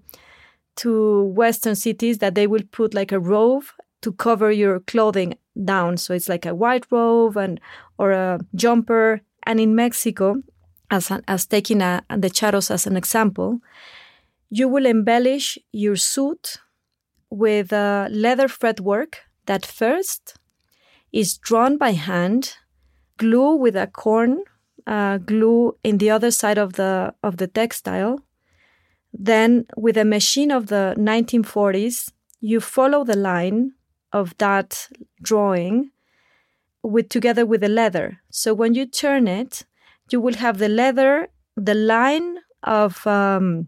to 0.76 1.24
Western 1.24 1.76
cities 1.76 2.18
that 2.18 2.36
they 2.36 2.46
will 2.46 2.64
put 2.72 2.94
like 2.94 3.14
a 3.14 3.22
robe 3.22 3.64
to 4.02 4.12
cover 4.12 4.52
your 4.52 4.82
clothing 4.82 5.38
down. 5.64 5.96
So 5.96 6.14
it's 6.14 6.28
like 6.28 6.46
a 6.46 6.54
white 6.54 6.86
robe 6.92 7.38
and 7.38 7.62
or 7.98 8.12
a 8.12 8.42
jumper. 8.54 9.22
And 9.44 9.62
in 9.62 9.76
Mexico, 9.76 10.44
as, 10.92 11.10
as 11.26 11.46
taking 11.46 11.82
a, 11.82 12.04
the 12.10 12.30
charros 12.30 12.70
as 12.70 12.86
an 12.86 12.98
example, 12.98 13.62
you 14.50 14.68
will 14.68 14.86
embellish 14.86 15.58
your 15.72 15.96
suit 15.96 16.58
with 17.30 17.72
a 17.72 18.10
leather 18.12 18.50
fretwork 18.50 19.20
that 19.46 19.66
first 19.66 20.39
is 21.12 21.38
drawn 21.38 21.78
by 21.78 21.92
hand, 21.92 22.56
glue 23.18 23.56
with 23.56 23.76
a 23.76 23.88
corn 23.88 24.44
uh, 24.88 25.18
glue 25.18 25.78
in 25.84 25.98
the 25.98 26.10
other 26.10 26.32
side 26.32 26.58
of 26.58 26.74
the 26.74 27.14
of 27.24 27.38
the 27.38 27.48
textile. 27.48 28.20
Then, 29.14 29.66
with 29.76 29.98
a 29.98 30.06
machine 30.06 30.52
of 30.52 30.68
the 30.68 30.96
1940s, 30.98 32.12
you 32.42 32.60
follow 32.60 33.04
the 33.04 33.18
line 33.18 33.74
of 34.14 34.38
that 34.38 34.90
drawing 35.22 35.92
with 36.84 37.10
together 37.10 37.46
with 37.46 37.62
the 37.62 37.70
leather. 37.70 38.20
So 38.30 38.54
when 38.54 38.74
you 38.74 38.86
turn 38.86 39.28
it, 39.28 39.66
you 40.12 40.22
will 40.22 40.36
have 40.36 40.58
the 40.58 40.70
leather, 40.70 41.30
the 41.56 41.76
line 41.76 42.38
of 42.64 43.06
um, 43.06 43.68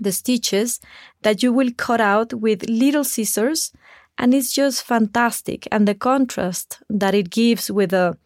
the 0.00 0.12
stitches 0.12 0.80
that 1.22 1.42
you 1.42 1.52
will 1.52 1.70
cut 1.76 2.00
out 2.00 2.32
with 2.34 2.68
little 2.68 3.04
scissors 3.04 3.72
and 4.18 4.34
it's 4.34 4.52
just 4.52 4.84
fantastic. 4.84 5.66
And 5.72 5.86
the 5.86 5.94
contrast 5.94 6.82
that 6.88 7.14
it 7.14 7.30
gives 7.30 7.70
with 7.70 7.92
a 7.92 8.16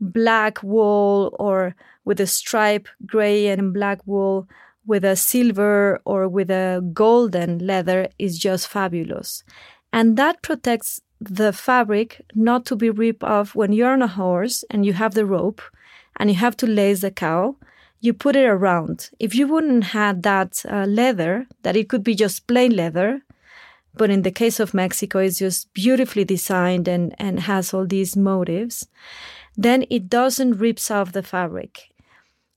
black 0.00 0.62
wool 0.62 1.34
or 1.38 1.74
with 2.04 2.20
a 2.20 2.26
stripe 2.26 2.88
gray 3.06 3.48
and 3.48 3.72
black 3.72 4.00
wool 4.06 4.48
with 4.86 5.04
a 5.04 5.16
silver 5.16 6.00
or 6.04 6.28
with 6.28 6.50
a 6.50 6.80
golden 6.92 7.58
leather 7.58 8.08
is 8.18 8.38
just 8.38 8.68
fabulous. 8.68 9.42
And 9.92 10.16
that 10.16 10.42
protects 10.42 11.00
the 11.20 11.52
fabric 11.52 12.20
not 12.34 12.66
to 12.66 12.76
be 12.76 12.90
ripped 12.90 13.24
off 13.24 13.54
when 13.54 13.72
you're 13.72 13.92
on 13.92 14.02
a 14.02 14.06
horse 14.06 14.64
and 14.70 14.84
you 14.86 14.92
have 14.92 15.14
the 15.14 15.26
rope 15.26 15.62
and 16.16 16.30
you 16.30 16.36
have 16.36 16.56
to 16.58 16.66
lace 16.66 17.00
the 17.00 17.10
cow. 17.10 17.56
You 18.00 18.12
put 18.12 18.36
it 18.36 18.44
around. 18.44 19.10
If 19.18 19.34
you 19.34 19.48
wouldn't 19.48 19.84
have 19.84 20.22
that 20.22 20.62
uh, 20.68 20.84
leather, 20.84 21.46
that 21.62 21.76
it 21.76 21.88
could 21.88 22.04
be 22.04 22.14
just 22.14 22.46
plain 22.46 22.76
leather, 22.76 23.22
but 23.96 24.10
in 24.10 24.22
the 24.22 24.30
case 24.30 24.60
of 24.60 24.74
Mexico, 24.74 25.18
it's 25.18 25.38
just 25.38 25.72
beautifully 25.72 26.24
designed 26.24 26.88
and, 26.88 27.14
and 27.18 27.40
has 27.40 27.72
all 27.72 27.86
these 27.86 28.16
motives. 28.16 28.86
Then 29.56 29.86
it 29.90 30.08
doesn't 30.08 30.58
rips 30.58 30.90
off 30.90 31.12
the 31.12 31.22
fabric. 31.22 31.90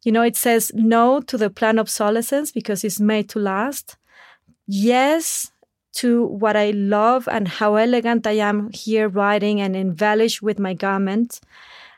You 0.04 0.12
know, 0.12 0.22
it 0.22 0.36
says 0.36 0.72
no 0.74 1.22
to 1.22 1.38
the 1.38 1.50
planned 1.50 1.80
obsolescence 1.80 2.52
because 2.52 2.84
it's 2.84 3.00
made 3.00 3.30
to 3.30 3.40
last. 3.40 3.98
Yes 4.68 5.52
to 5.92 6.26
what 6.26 6.56
I 6.56 6.72
love 6.72 7.28
and 7.28 7.48
how 7.48 7.76
elegant 7.76 8.28
I 8.28 8.34
am 8.34 8.70
here 8.72 9.10
writing 9.10 9.60
and 9.60 9.76
embellish 9.76 10.42
with 10.42 10.60
my 10.60 10.74
garment. 10.74 11.40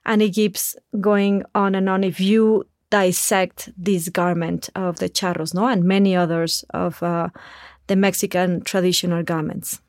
And 0.05 0.21
it 0.21 0.31
keeps 0.33 0.75
going 0.99 1.43
on 1.53 1.75
and 1.75 1.87
on. 1.89 2.03
If 2.03 2.19
you 2.19 2.65
dissect 2.89 3.69
this 3.77 4.09
garment 4.09 4.69
of 4.75 4.99
the 4.99 5.09
charros, 5.09 5.53
no, 5.53 5.67
and 5.67 5.83
many 5.83 6.15
others 6.15 6.65
of 6.73 7.03
uh, 7.03 7.29
the 7.91 7.97
Mexican 7.97 8.61
traditional 8.61 9.21
garments. 9.21 9.81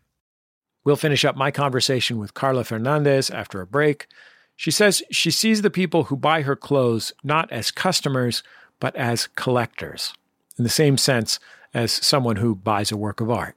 We'll 0.84 0.96
finish 0.96 1.24
up 1.24 1.36
my 1.36 1.52
conversation 1.52 2.18
with 2.18 2.34
Carla 2.34 2.64
Fernandez 2.64 3.30
after 3.30 3.60
a 3.60 3.66
break. 3.66 4.08
She 4.56 4.72
says 4.72 5.04
she 5.12 5.30
sees 5.30 5.62
the 5.62 5.70
people 5.70 6.04
who 6.04 6.16
buy 6.16 6.42
her 6.42 6.56
clothes 6.56 7.12
not 7.22 7.48
as 7.52 7.70
customers, 7.70 8.42
but 8.80 8.96
as 8.96 9.28
collectors, 9.36 10.14
in 10.58 10.64
the 10.64 10.68
same 10.68 10.98
sense 10.98 11.38
as 11.72 11.92
someone 11.92 12.34
who 12.34 12.56
buys 12.56 12.90
a 12.90 12.96
work 12.96 13.20
of 13.20 13.30
art. 13.30 13.54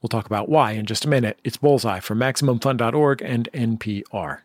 We'll 0.00 0.10
talk 0.10 0.26
about 0.26 0.48
why 0.48 0.72
in 0.72 0.86
just 0.86 1.04
a 1.04 1.08
minute. 1.08 1.40
It's 1.42 1.56
Bullseye 1.56 1.98
from 1.98 2.20
MaximumFun.org 2.20 3.20
and 3.20 3.48
NPR. 3.52 4.42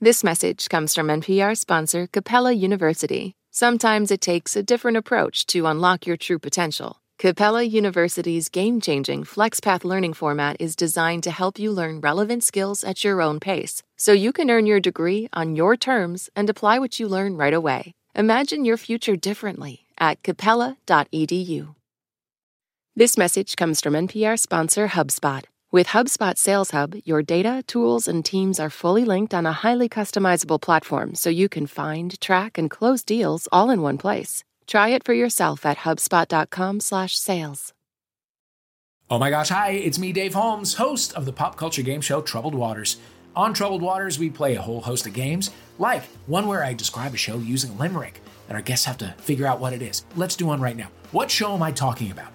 This 0.00 0.24
message 0.24 0.68
comes 0.68 0.96
from 0.96 1.06
NPR 1.06 1.56
sponsor 1.56 2.08
Capella 2.08 2.50
University. 2.50 3.36
Sometimes 3.52 4.10
it 4.10 4.20
takes 4.20 4.56
a 4.56 4.64
different 4.64 4.96
approach 4.96 5.46
to 5.46 5.66
unlock 5.66 6.08
your 6.08 6.16
true 6.16 6.40
potential. 6.40 7.01
Capella 7.22 7.62
University's 7.62 8.48
game 8.48 8.80
changing 8.80 9.22
FlexPath 9.22 9.84
learning 9.84 10.12
format 10.12 10.56
is 10.58 10.74
designed 10.74 11.22
to 11.22 11.30
help 11.30 11.56
you 11.56 11.70
learn 11.70 12.00
relevant 12.00 12.42
skills 12.42 12.82
at 12.82 13.04
your 13.04 13.22
own 13.22 13.38
pace, 13.38 13.80
so 13.96 14.12
you 14.12 14.32
can 14.32 14.50
earn 14.50 14.66
your 14.66 14.80
degree 14.80 15.28
on 15.32 15.54
your 15.54 15.76
terms 15.76 16.28
and 16.34 16.50
apply 16.50 16.80
what 16.80 16.98
you 16.98 17.06
learn 17.06 17.36
right 17.36 17.54
away. 17.54 17.94
Imagine 18.16 18.64
your 18.64 18.76
future 18.76 19.14
differently 19.14 19.86
at 19.98 20.20
capella.edu. 20.24 21.76
This 22.96 23.16
message 23.16 23.54
comes 23.54 23.80
from 23.80 23.94
NPR 23.94 24.36
sponsor 24.36 24.88
HubSpot. 24.88 25.44
With 25.70 25.94
HubSpot 25.94 26.36
Sales 26.36 26.72
Hub, 26.72 26.96
your 27.04 27.22
data, 27.22 27.62
tools, 27.68 28.08
and 28.08 28.24
teams 28.24 28.58
are 28.58 28.68
fully 28.68 29.04
linked 29.04 29.32
on 29.32 29.46
a 29.46 29.52
highly 29.52 29.88
customizable 29.88 30.60
platform 30.60 31.14
so 31.14 31.30
you 31.30 31.48
can 31.48 31.68
find, 31.68 32.20
track, 32.20 32.58
and 32.58 32.68
close 32.68 33.04
deals 33.04 33.46
all 33.52 33.70
in 33.70 33.80
one 33.80 33.96
place. 33.96 34.42
Try 34.72 34.88
it 34.88 35.04
for 35.04 35.12
yourself 35.12 35.66
at 35.66 35.84
hubspot.com/sales. 35.84 37.72
Oh 39.10 39.18
my 39.18 39.28
gosh, 39.28 39.50
hi, 39.50 39.72
it's 39.72 39.98
me 39.98 40.12
Dave 40.12 40.32
Holmes, 40.32 40.72
host 40.72 41.12
of 41.12 41.26
the 41.26 41.32
pop 41.34 41.58
culture 41.58 41.82
game 41.82 42.00
show 42.00 42.22
Troubled 42.22 42.54
Waters. 42.54 42.96
On 43.36 43.52
Troubled 43.52 43.82
Waters, 43.82 44.18
we 44.18 44.30
play 44.30 44.54
a 44.54 44.62
whole 44.62 44.80
host 44.80 45.06
of 45.06 45.12
games, 45.12 45.50
like 45.78 46.04
one 46.26 46.46
where 46.46 46.64
I 46.64 46.72
describe 46.72 47.12
a 47.12 47.18
show 47.18 47.36
using 47.36 47.76
limerick 47.76 48.22
and 48.48 48.56
our 48.56 48.62
guests 48.62 48.86
have 48.86 48.96
to 48.96 49.12
figure 49.18 49.46
out 49.46 49.60
what 49.60 49.74
it 49.74 49.82
is. 49.82 50.06
Let's 50.16 50.36
do 50.36 50.46
one 50.46 50.62
right 50.62 50.74
now. 50.74 50.88
What 51.10 51.30
show 51.30 51.52
am 51.52 51.62
I 51.62 51.70
talking 51.70 52.10
about? 52.10 52.32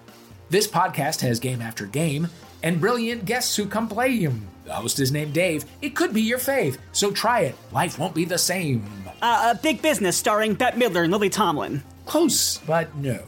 This 0.48 0.68
podcast 0.68 1.20
has 1.22 1.40
game 1.40 1.60
after 1.60 1.86
game 1.86 2.28
and 2.62 2.80
brilliant 2.80 3.24
guests 3.24 3.56
who 3.56 3.66
come 3.66 3.88
play 3.88 4.16
him. 4.16 4.46
The 4.64 4.74
host 4.74 5.00
is 5.00 5.10
named 5.10 5.32
Dave. 5.32 5.64
It 5.82 5.96
could 5.96 6.14
be 6.14 6.22
your 6.22 6.38
fave, 6.38 6.78
so 6.92 7.10
try 7.10 7.40
it. 7.40 7.56
Life 7.72 7.98
won't 7.98 8.14
be 8.14 8.24
the 8.24 8.38
same. 8.38 8.84
Uh, 9.20 9.54
a 9.56 9.60
big 9.60 9.82
business 9.82 10.16
starring 10.16 10.54
Bette 10.54 10.78
Midler 10.78 11.02
and 11.02 11.10
Lily 11.10 11.30
Tomlin. 11.30 11.82
Close, 12.08 12.56
but 12.66 12.94
no. 12.96 13.20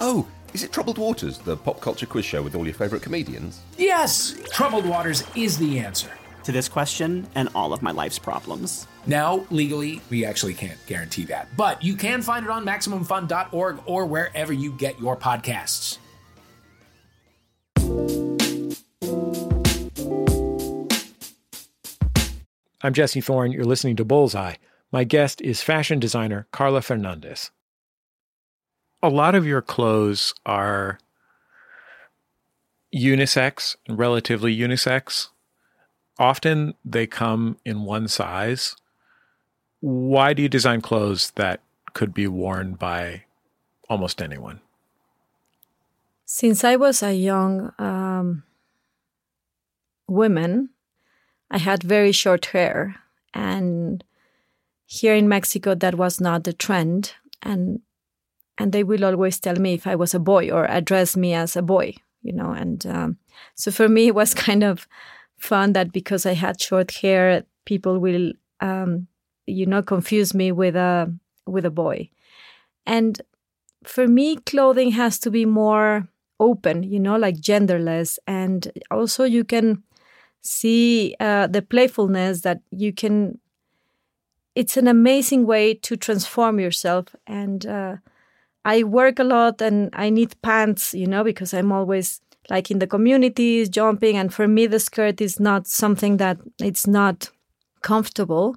Oh, 0.00 0.26
is 0.54 0.62
it 0.62 0.72
Troubled 0.72 0.96
Waters, 0.96 1.36
the 1.36 1.54
pop 1.54 1.82
culture 1.82 2.06
quiz 2.06 2.24
show 2.24 2.40
with 2.40 2.54
all 2.54 2.64
your 2.64 2.74
favourite 2.74 3.02
comedians? 3.02 3.60
Yes, 3.76 4.34
Troubled 4.50 4.86
Waters 4.86 5.22
is 5.36 5.58
the 5.58 5.78
answer. 5.78 6.10
To 6.44 6.50
this 6.50 6.66
question 6.66 7.26
and 7.34 7.50
all 7.54 7.74
of 7.74 7.82
my 7.82 7.90
life's 7.90 8.18
problems. 8.18 8.86
Now, 9.06 9.44
legally, 9.50 10.00
we 10.08 10.24
actually 10.24 10.54
can't 10.54 10.78
guarantee 10.86 11.24
that, 11.26 11.48
but 11.58 11.84
you 11.84 11.94
can 11.94 12.22
find 12.22 12.46
it 12.46 12.50
on 12.50 12.64
MaximumFun.org 12.64 13.80
or 13.84 14.06
wherever 14.06 14.52
you 14.52 14.72
get 14.72 14.98
your 14.98 15.16
podcasts. 15.16 15.98
I'm 22.82 22.94
Jesse 22.94 23.20
Thorn. 23.20 23.52
You're 23.52 23.64
listening 23.64 23.96
to 23.96 24.06
Bullseye. 24.06 24.54
My 24.90 25.04
guest 25.04 25.42
is 25.42 25.60
fashion 25.60 25.98
designer 25.98 26.46
Carla 26.50 26.80
Fernández. 26.80 27.50
A 29.02 29.08
lot 29.08 29.34
of 29.34 29.46
your 29.46 29.62
clothes 29.62 30.34
are 30.44 30.98
unisex 32.94 33.76
and 33.86 33.98
relatively 33.98 34.56
unisex. 34.56 35.28
Often 36.18 36.74
they 36.84 37.06
come 37.06 37.58
in 37.64 37.82
one 37.82 38.08
size. 38.08 38.74
Why 39.80 40.32
do 40.32 40.42
you 40.42 40.48
design 40.48 40.80
clothes 40.80 41.32
that 41.32 41.60
could 41.92 42.14
be 42.14 42.26
worn 42.26 42.74
by 42.74 43.24
almost 43.88 44.22
anyone? 44.22 44.60
Since 46.24 46.64
I 46.64 46.76
was 46.76 47.02
a 47.02 47.14
young 47.14 47.72
um, 47.78 48.42
woman, 50.08 50.70
I 51.50 51.58
had 51.58 51.82
very 51.82 52.12
short 52.12 52.46
hair. 52.46 52.96
And 53.32 54.02
here 54.86 55.14
in 55.14 55.28
Mexico, 55.28 55.74
that 55.74 55.94
was 55.94 56.20
not 56.20 56.44
the 56.44 56.52
trend. 56.52 57.12
And 57.42 57.82
and 58.58 58.72
they 58.72 58.82
will 58.82 59.04
always 59.04 59.38
tell 59.38 59.56
me 59.56 59.74
if 59.74 59.86
I 59.86 59.96
was 59.96 60.14
a 60.14 60.18
boy 60.18 60.50
or 60.50 60.64
address 60.66 61.16
me 61.16 61.34
as 61.34 61.56
a 61.56 61.62
boy, 61.62 61.94
you 62.22 62.32
know. 62.32 62.52
And 62.52 62.84
um, 62.86 63.18
so 63.54 63.70
for 63.70 63.88
me, 63.88 64.08
it 64.08 64.14
was 64.14 64.34
kind 64.48 64.62
of 64.62 64.86
fun 65.38 65.72
that 65.74 65.92
because 65.92 66.24
I 66.26 66.32
had 66.32 66.60
short 66.60 66.90
hair, 66.92 67.44
people 67.64 67.98
will, 67.98 68.32
um, 68.60 69.08
you 69.46 69.66
know, 69.66 69.82
confuse 69.82 70.34
me 70.34 70.52
with 70.52 70.76
a 70.76 71.12
with 71.46 71.64
a 71.64 71.70
boy. 71.70 72.10
And 72.86 73.20
for 73.84 74.08
me, 74.08 74.36
clothing 74.36 74.92
has 74.92 75.18
to 75.20 75.30
be 75.30 75.44
more 75.44 76.08
open, 76.40 76.82
you 76.82 76.98
know, 76.98 77.16
like 77.16 77.36
genderless, 77.36 78.18
and 78.26 78.72
also 78.90 79.24
you 79.24 79.44
can 79.44 79.82
see 80.40 81.14
uh, 81.20 81.46
the 81.46 81.62
playfulness 81.62 82.40
that 82.42 82.60
you 82.70 82.92
can. 82.92 83.38
It's 84.54 84.78
an 84.78 84.88
amazing 84.88 85.46
way 85.46 85.74
to 85.74 85.96
transform 85.96 86.58
yourself 86.58 87.14
and. 87.26 87.66
Uh, 87.66 87.96
I 88.74 88.82
work 88.82 89.20
a 89.20 89.24
lot 89.24 89.62
and 89.62 89.90
I 89.92 90.10
need 90.10 90.34
pants, 90.42 90.92
you 90.92 91.06
know, 91.06 91.22
because 91.22 91.54
I'm 91.54 91.70
always 91.70 92.20
like 92.50 92.70
in 92.70 92.80
the 92.80 92.86
communities 92.86 93.68
jumping. 93.68 94.16
And 94.16 94.34
for 94.34 94.48
me, 94.48 94.66
the 94.66 94.80
skirt 94.80 95.20
is 95.20 95.38
not 95.38 95.66
something 95.66 96.16
that 96.16 96.38
it's 96.60 96.86
not 96.86 97.30
comfortable. 97.82 98.56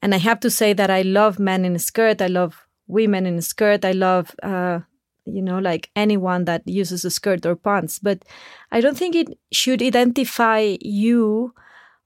And 0.00 0.14
I 0.14 0.18
have 0.18 0.40
to 0.40 0.50
say 0.50 0.72
that 0.72 0.90
I 0.90 1.02
love 1.02 1.38
men 1.38 1.64
in 1.64 1.76
a 1.76 1.78
skirt. 1.78 2.22
I 2.22 2.28
love 2.28 2.66
women 2.86 3.26
in 3.26 3.36
a 3.36 3.42
skirt. 3.42 3.84
I 3.84 3.92
love, 3.92 4.34
uh, 4.42 4.80
you 5.26 5.42
know, 5.42 5.58
like 5.58 5.90
anyone 5.94 6.44
that 6.44 6.62
uses 6.66 7.04
a 7.04 7.10
skirt 7.10 7.44
or 7.44 7.56
pants. 7.56 7.98
But 7.98 8.24
I 8.72 8.80
don't 8.80 8.96
think 8.96 9.14
it 9.14 9.38
should 9.52 9.82
identify 9.82 10.76
you 10.80 11.52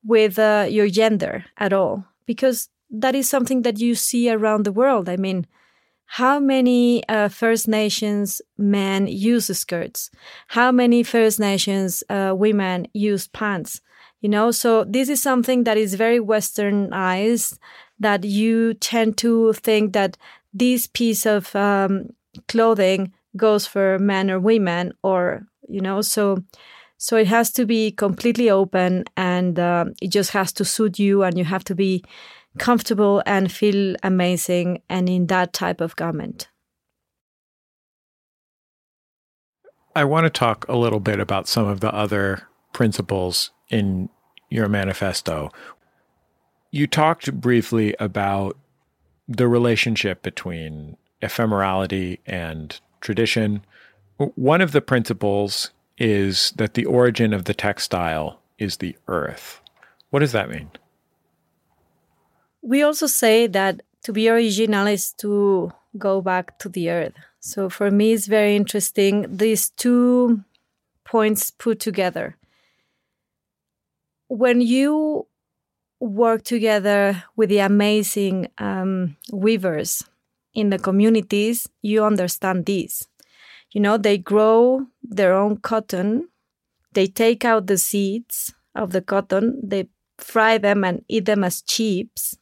with 0.04 0.38
uh, 0.38 0.66
your 0.68 0.88
gender 0.88 1.44
at 1.56 1.72
all, 1.72 2.04
because 2.26 2.68
that 2.90 3.14
is 3.14 3.30
something 3.30 3.62
that 3.62 3.78
you 3.78 3.94
see 3.94 4.28
around 4.28 4.64
the 4.64 4.72
world. 4.72 5.08
I 5.08 5.16
mean, 5.16 5.46
how 6.06 6.38
many 6.38 7.06
uh, 7.08 7.28
First 7.28 7.68
Nations 7.68 8.42
men 8.58 9.06
use 9.06 9.46
skirts? 9.58 10.10
How 10.48 10.70
many 10.70 11.02
First 11.02 11.40
Nations 11.40 12.04
uh, 12.10 12.34
women 12.36 12.86
use 12.92 13.28
pants? 13.28 13.80
You 14.20 14.28
know, 14.28 14.50
so 14.50 14.84
this 14.84 15.08
is 15.08 15.22
something 15.22 15.64
that 15.64 15.76
is 15.76 15.94
very 15.94 16.20
westernized 16.20 17.58
that 17.98 18.24
you 18.24 18.74
tend 18.74 19.16
to 19.18 19.52
think 19.54 19.94
that 19.94 20.16
this 20.52 20.86
piece 20.86 21.26
of 21.26 21.54
um, 21.56 22.10
clothing 22.46 23.12
goes 23.36 23.66
for 23.66 23.98
men 23.98 24.30
or 24.30 24.38
women 24.38 24.92
or, 25.02 25.46
you 25.68 25.80
know, 25.80 26.02
so 26.02 26.42
so 26.98 27.16
it 27.16 27.26
has 27.26 27.50
to 27.50 27.66
be 27.66 27.90
completely 27.90 28.48
open 28.48 29.02
and 29.16 29.58
um, 29.58 29.92
it 30.00 30.10
just 30.10 30.30
has 30.30 30.52
to 30.52 30.64
suit 30.64 31.00
you 31.00 31.24
and 31.24 31.36
you 31.36 31.44
have 31.44 31.64
to 31.64 31.74
be 31.74 32.04
comfortable 32.58 33.22
and 33.26 33.50
feel 33.50 33.96
amazing 34.02 34.82
and 34.88 35.08
in 35.08 35.26
that 35.26 35.52
type 35.52 35.80
of 35.80 35.96
garment. 35.96 36.48
I 39.94 40.04
want 40.04 40.24
to 40.24 40.30
talk 40.30 40.66
a 40.68 40.76
little 40.76 41.00
bit 41.00 41.20
about 41.20 41.48
some 41.48 41.66
of 41.66 41.80
the 41.80 41.94
other 41.94 42.48
principles 42.72 43.50
in 43.68 44.08
your 44.48 44.68
manifesto. 44.68 45.50
You 46.70 46.86
talked 46.86 47.32
briefly 47.40 47.94
about 48.00 48.56
the 49.28 49.48
relationship 49.48 50.22
between 50.22 50.96
ephemerality 51.22 52.20
and 52.26 52.78
tradition. 53.00 53.64
One 54.16 54.60
of 54.60 54.72
the 54.72 54.80
principles 54.80 55.70
is 55.98 56.52
that 56.56 56.74
the 56.74 56.86
origin 56.86 57.32
of 57.32 57.44
the 57.44 57.54
textile 57.54 58.40
is 58.58 58.78
the 58.78 58.96
earth. 59.08 59.60
What 60.10 60.20
does 60.20 60.32
that 60.32 60.50
mean? 60.50 60.70
We 62.62 62.82
also 62.82 63.06
say 63.06 63.48
that 63.48 63.82
to 64.04 64.12
be 64.12 64.28
original 64.28 64.86
is 64.86 65.12
to 65.14 65.72
go 65.98 66.20
back 66.20 66.58
to 66.60 66.68
the 66.68 66.90
earth. 66.90 67.14
So 67.40 67.68
for 67.68 67.90
me, 67.90 68.12
it's 68.12 68.26
very 68.26 68.56
interesting 68.56 69.26
these 69.36 69.70
two 69.70 70.44
points 71.04 71.50
put 71.50 71.80
together. 71.80 72.36
When 74.28 74.60
you 74.60 75.26
work 76.00 76.44
together 76.44 77.24
with 77.36 77.48
the 77.48 77.58
amazing 77.58 78.48
um, 78.58 79.16
weavers 79.32 80.04
in 80.54 80.70
the 80.70 80.78
communities, 80.78 81.68
you 81.82 82.04
understand 82.04 82.66
this. 82.66 83.06
You 83.72 83.80
know, 83.80 83.96
they 83.96 84.18
grow 84.18 84.86
their 85.02 85.34
own 85.34 85.58
cotton, 85.58 86.28
they 86.92 87.06
take 87.06 87.44
out 87.44 87.66
the 87.66 87.78
seeds 87.78 88.54
of 88.74 88.92
the 88.92 89.00
cotton, 89.00 89.60
they 89.62 89.88
fry 90.22 90.58
them 90.58 90.84
and 90.84 91.04
eat 91.08 91.24
them 91.24 91.44
as 91.44 91.62
chips. 91.62 92.36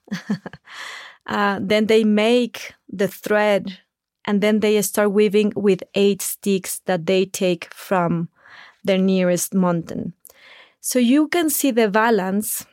uh, 1.27 1.59
then 1.61 1.87
they 1.87 2.05
make 2.05 2.75
the 2.89 3.09
thread 3.09 3.79
and 4.25 4.41
then 4.41 4.61
they 4.61 4.81
start 4.83 5.13
weaving 5.13 5.53
with 5.57 5.83
eight 5.95 6.23
sticks 6.23 6.81
that 6.87 7.07
they 7.07 7.25
take 7.25 7.73
from 7.73 8.29
their 8.85 8.99
nearest 8.99 9.55
mountain. 9.55 10.15
So 10.81 10.99
you 10.99 11.29
can 11.29 11.51
see 11.51 11.71
the 11.71 11.89
balance 11.89 12.67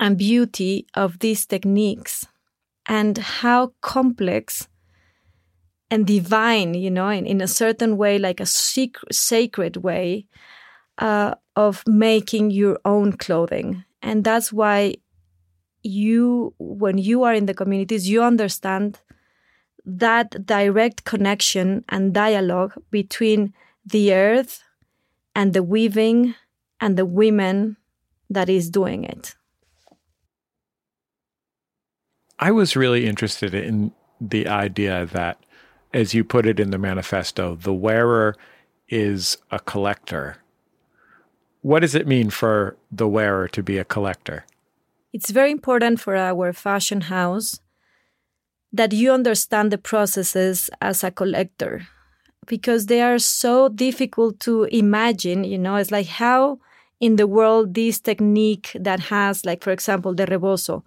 and 0.00 0.16
beauty 0.16 0.86
of 0.94 1.18
these 1.18 1.46
techniques 1.46 2.26
and 2.86 3.18
how 3.18 3.72
complex 3.80 4.68
and 5.90 6.06
divine, 6.06 6.74
you 6.74 6.90
know, 6.90 7.08
in, 7.08 7.26
in 7.26 7.40
a 7.40 7.48
certain 7.48 7.96
way, 7.96 8.18
like 8.18 8.40
a 8.40 8.46
secret, 8.46 9.14
sacred 9.14 9.78
way 9.78 10.26
uh, 10.98 11.34
of 11.56 11.82
making 11.86 12.50
your 12.50 12.78
own 12.84 13.12
clothing 13.12 13.84
and 14.02 14.24
that's 14.24 14.52
why 14.52 14.94
you 15.82 16.54
when 16.58 16.98
you 16.98 17.22
are 17.22 17.34
in 17.34 17.46
the 17.46 17.54
communities 17.54 18.08
you 18.08 18.22
understand 18.22 19.00
that 19.84 20.44
direct 20.44 21.04
connection 21.04 21.84
and 21.88 22.12
dialogue 22.12 22.74
between 22.90 23.54
the 23.86 24.12
earth 24.12 24.62
and 25.34 25.54
the 25.54 25.62
weaving 25.62 26.34
and 26.80 26.96
the 26.96 27.06
women 27.06 27.76
that 28.28 28.50
is 28.50 28.68
doing 28.68 29.04
it. 29.04 29.34
I 32.38 32.50
was 32.50 32.76
really 32.76 33.06
interested 33.06 33.54
in 33.54 33.92
the 34.20 34.46
idea 34.46 35.06
that 35.06 35.38
as 35.94 36.12
you 36.12 36.22
put 36.22 36.44
it 36.44 36.60
in 36.60 36.70
the 36.70 36.78
manifesto 36.78 37.54
the 37.54 37.72
wearer 37.72 38.36
is 38.88 39.38
a 39.50 39.58
collector 39.58 40.36
what 41.68 41.80
does 41.80 41.94
it 41.94 42.06
mean 42.06 42.30
for 42.30 42.78
the 42.90 43.06
wearer 43.06 43.46
to 43.46 43.62
be 43.62 43.76
a 43.76 43.84
collector? 43.84 44.46
It's 45.12 45.30
very 45.30 45.50
important 45.50 46.00
for 46.00 46.16
our 46.16 46.54
fashion 46.54 47.02
house 47.02 47.60
that 48.72 48.94
you 48.94 49.12
understand 49.12 49.70
the 49.70 49.76
processes 49.76 50.70
as 50.80 51.04
a 51.04 51.10
collector 51.10 51.86
because 52.46 52.86
they 52.86 53.02
are 53.02 53.18
so 53.18 53.68
difficult 53.68 54.40
to 54.40 54.64
imagine. 54.84 55.44
You 55.44 55.58
know, 55.58 55.76
it's 55.76 55.90
like 55.90 56.06
how 56.06 56.58
in 57.00 57.16
the 57.16 57.26
world 57.26 57.74
this 57.74 58.00
technique 58.00 58.74
that 58.74 59.00
has, 59.12 59.44
like, 59.44 59.62
for 59.62 59.70
example, 59.70 60.14
the 60.14 60.24
rebozo, 60.24 60.84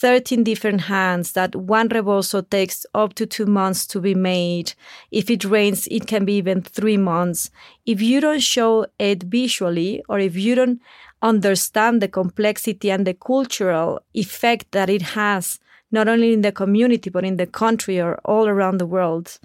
13 0.00 0.44
different 0.44 0.82
hands 0.82 1.32
that 1.32 1.56
one 1.56 1.88
rebozo 1.88 2.40
takes 2.42 2.86
up 2.94 3.14
to 3.14 3.26
two 3.26 3.46
months 3.46 3.86
to 3.88 4.00
be 4.00 4.14
made. 4.14 4.72
If 5.10 5.28
it 5.30 5.44
rains, 5.44 5.88
it 5.90 6.06
can 6.06 6.24
be 6.24 6.34
even 6.34 6.62
three 6.62 6.96
months. 6.96 7.50
If 7.84 8.00
you 8.00 8.20
don't 8.20 8.40
show 8.42 8.86
it 8.98 9.24
visually 9.24 10.02
or 10.08 10.18
if 10.18 10.36
you 10.36 10.54
don't 10.54 10.80
understand 11.22 12.00
the 12.00 12.08
complexity 12.08 12.90
and 12.90 13.06
the 13.06 13.14
cultural 13.14 14.00
effect 14.14 14.70
that 14.72 14.88
it 14.88 15.02
has, 15.02 15.58
not 15.90 16.06
only 16.06 16.32
in 16.32 16.42
the 16.42 16.52
community, 16.52 17.10
but 17.10 17.24
in 17.24 17.36
the 17.36 17.46
country 17.46 18.00
or 18.00 18.16
all 18.24 18.46
around 18.46 18.78
the 18.78 18.86
world, 18.86 19.38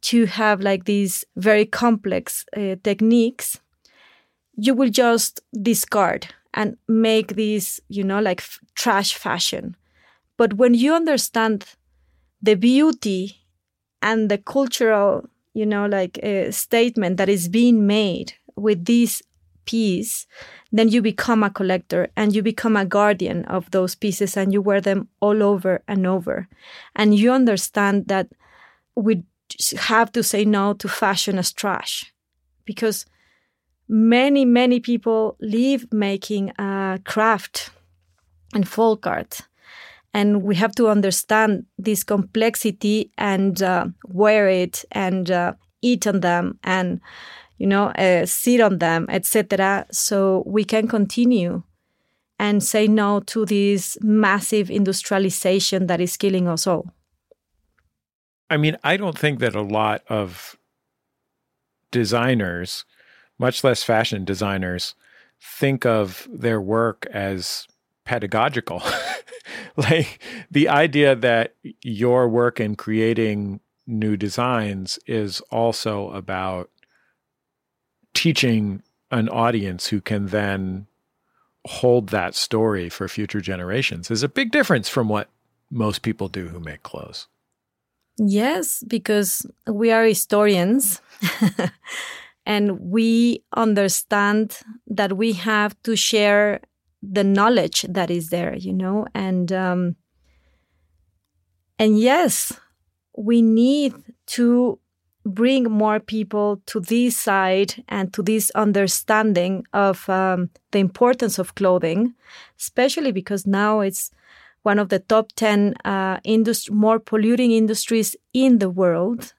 to 0.00 0.26
have 0.26 0.60
like 0.60 0.84
these 0.84 1.24
very 1.36 1.66
complex 1.66 2.44
uh, 2.56 2.76
techniques, 2.82 3.58
you 4.56 4.74
will 4.74 4.90
just 4.90 5.40
discard 5.62 6.28
and 6.54 6.76
make 6.88 7.34
these, 7.36 7.80
you 7.88 8.04
know, 8.04 8.20
like 8.20 8.40
f- 8.40 8.60
trash 8.74 9.14
fashion. 9.14 9.76
But 10.38 10.54
when 10.54 10.72
you 10.72 10.94
understand 10.94 11.66
the 12.40 12.54
beauty 12.54 13.36
and 14.00 14.30
the 14.30 14.38
cultural, 14.38 15.28
you 15.52 15.66
know, 15.66 15.86
like 15.86 16.18
uh, 16.22 16.50
statement 16.52 17.18
that 17.18 17.28
is 17.28 17.48
being 17.48 17.86
made 17.86 18.32
with 18.56 18.86
this 18.86 19.22
piece, 19.66 20.26
then 20.72 20.88
you 20.88 21.02
become 21.02 21.42
a 21.42 21.50
collector 21.50 22.08
and 22.16 22.34
you 22.34 22.42
become 22.42 22.76
a 22.76 22.86
guardian 22.86 23.44
of 23.46 23.70
those 23.72 23.94
pieces 23.94 24.36
and 24.36 24.52
you 24.52 24.62
wear 24.62 24.80
them 24.80 25.08
all 25.20 25.42
over 25.42 25.82
and 25.86 26.06
over. 26.06 26.48
And 26.96 27.14
you 27.14 27.32
understand 27.32 28.08
that 28.08 28.28
we 28.94 29.24
have 29.76 30.12
to 30.12 30.22
say 30.22 30.44
no 30.44 30.74
to 30.74 30.88
fashion 30.88 31.38
as 31.38 31.52
trash 31.52 32.12
because 32.64 33.06
many, 33.88 34.44
many 34.44 34.80
people 34.80 35.36
live 35.40 35.92
making 35.92 36.50
a 36.58 37.00
craft 37.04 37.70
and 38.54 38.68
folk 38.68 39.06
art. 39.06 39.47
And 40.18 40.42
we 40.42 40.56
have 40.56 40.74
to 40.76 40.88
understand 40.88 41.66
this 41.78 42.02
complexity 42.02 43.12
and 43.16 43.62
uh, 43.62 43.86
wear 44.06 44.48
it 44.48 44.84
and 44.90 45.30
uh, 45.30 45.52
eat 45.80 46.06
on 46.06 46.20
them 46.20 46.58
and, 46.64 47.00
you 47.58 47.66
know, 47.66 47.86
uh, 47.90 48.26
sit 48.26 48.60
on 48.60 48.78
them, 48.78 49.06
etc. 49.08 49.86
So 49.92 50.42
we 50.46 50.64
can 50.64 50.88
continue 50.88 51.62
and 52.38 52.62
say 52.62 52.88
no 52.88 53.20
to 53.20 53.44
this 53.44 53.96
massive 54.00 54.70
industrialization 54.70 55.86
that 55.86 56.00
is 56.00 56.16
killing 56.16 56.48
us 56.48 56.66
all. 56.66 56.86
I 58.50 58.56
mean, 58.56 58.76
I 58.82 58.96
don't 58.96 59.18
think 59.18 59.38
that 59.40 59.54
a 59.54 59.62
lot 59.62 60.02
of 60.08 60.56
designers 61.92 62.84
much 63.38 63.62
less 63.62 63.82
fashion 63.82 64.24
designers, 64.24 64.94
think 65.40 65.86
of 65.86 66.28
their 66.30 66.60
work 66.60 67.06
as 67.12 67.66
pedagogical. 68.08 68.82
like 69.76 70.18
the 70.50 70.66
idea 70.66 71.14
that 71.14 71.54
your 71.82 72.26
work 72.26 72.58
in 72.58 72.74
creating 72.74 73.60
new 73.86 74.16
designs 74.16 74.98
is 75.06 75.42
also 75.50 76.10
about 76.12 76.70
teaching 78.14 78.82
an 79.10 79.28
audience 79.28 79.88
who 79.88 80.00
can 80.00 80.28
then 80.28 80.86
hold 81.66 82.08
that 82.08 82.34
story 82.34 82.88
for 82.88 83.08
future 83.08 83.42
generations 83.42 84.10
is 84.10 84.22
a 84.22 84.28
big 84.28 84.50
difference 84.52 84.88
from 84.88 85.10
what 85.10 85.28
most 85.70 86.00
people 86.00 86.28
do 86.28 86.48
who 86.48 86.58
make 86.58 86.82
clothes. 86.82 87.28
Yes, 88.16 88.82
because 88.88 89.46
we 89.66 89.92
are 89.92 90.04
historians 90.04 91.02
and 92.46 92.80
we 92.80 93.42
understand 93.54 94.60
that 94.86 95.18
we 95.18 95.34
have 95.34 95.80
to 95.82 95.94
share 95.94 96.60
the 97.02 97.24
knowledge 97.24 97.82
that 97.88 98.10
is 98.10 98.30
there 98.30 98.54
you 98.56 98.72
know? 98.72 99.06
And 99.14 99.52
um, 99.52 99.96
and 101.78 101.98
yes 101.98 102.52
we 103.16 103.42
need 103.42 103.94
to 104.26 104.78
bring 105.24 105.64
more 105.64 106.00
people 106.00 106.62
to 106.66 106.80
this 106.80 107.18
side 107.18 107.84
and 107.88 108.14
to 108.14 108.22
this 108.22 108.50
understanding 108.52 109.64
of 109.72 110.08
um, 110.08 110.48
the 110.70 110.78
importance 110.78 111.38
of 111.38 111.54
clothing 111.54 112.14
especially 112.56 113.12
because 113.12 113.46
now 113.46 113.80
it's 113.80 114.10
one 114.62 114.78
of 114.78 114.88
the 114.88 114.98
top 114.98 115.32
10 115.36 115.74
uh, 115.84 116.18
industry, 116.24 116.74
more 116.74 116.98
polluting 116.98 117.52
industries 117.52 118.16
in 118.32 118.58
the 118.58 118.70
world. 118.70 119.32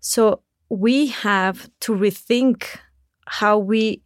So 0.00 0.40
we 0.68 1.08
have 1.08 1.70
to 1.80 1.92
rethink 1.92 2.66
how 3.26 3.58
we 3.58 4.02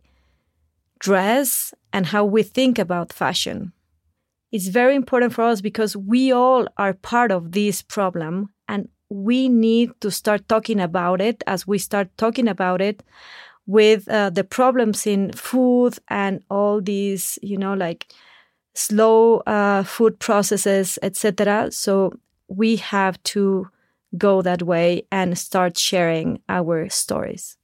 dress 0.99 1.75
and 1.93 2.07
how 2.07 2.25
we 2.25 2.43
think 2.43 2.79
about 2.79 3.13
fashion. 3.13 3.73
It's 4.51 4.69
very 4.69 4.95
important 4.95 5.33
for 5.35 5.45
us 5.45 5.61
because 5.61 5.97
we 5.97 6.33
all 6.33 6.69
are 6.79 6.95
part 6.95 7.31
of 7.31 7.53
this 7.53 7.83
problem 7.83 8.51
and 8.67 8.89
we 9.11 9.49
need 9.49 9.91
to 10.01 10.11
start 10.11 10.49
talking 10.49 10.81
about 10.81 11.21
it 11.21 11.43
as 11.47 11.67
we 11.67 11.79
start 11.79 12.09
talking 12.17 12.49
about 12.49 12.81
it 12.81 13.03
with 13.67 14.09
uh, 14.09 14.31
the 14.31 14.45
problems 14.45 15.07
in 15.07 15.33
food 15.33 15.99
and 16.09 16.43
all 16.51 16.81
these, 16.81 17.39
you 17.43 17.59
know, 17.59 17.75
like 17.75 18.13
slow 18.75 19.39
uh, 19.41 19.83
food 19.83 20.19
processes, 20.19 20.99
etc. 21.03 21.71
So 21.71 22.15
we 22.49 22.77
have 22.77 23.23
to 23.25 23.69
go 24.17 24.41
that 24.41 24.63
way 24.63 25.03
and 25.13 25.37
start 25.39 25.77
sharing 25.77 26.41
our 26.49 26.89
stories. 26.89 27.58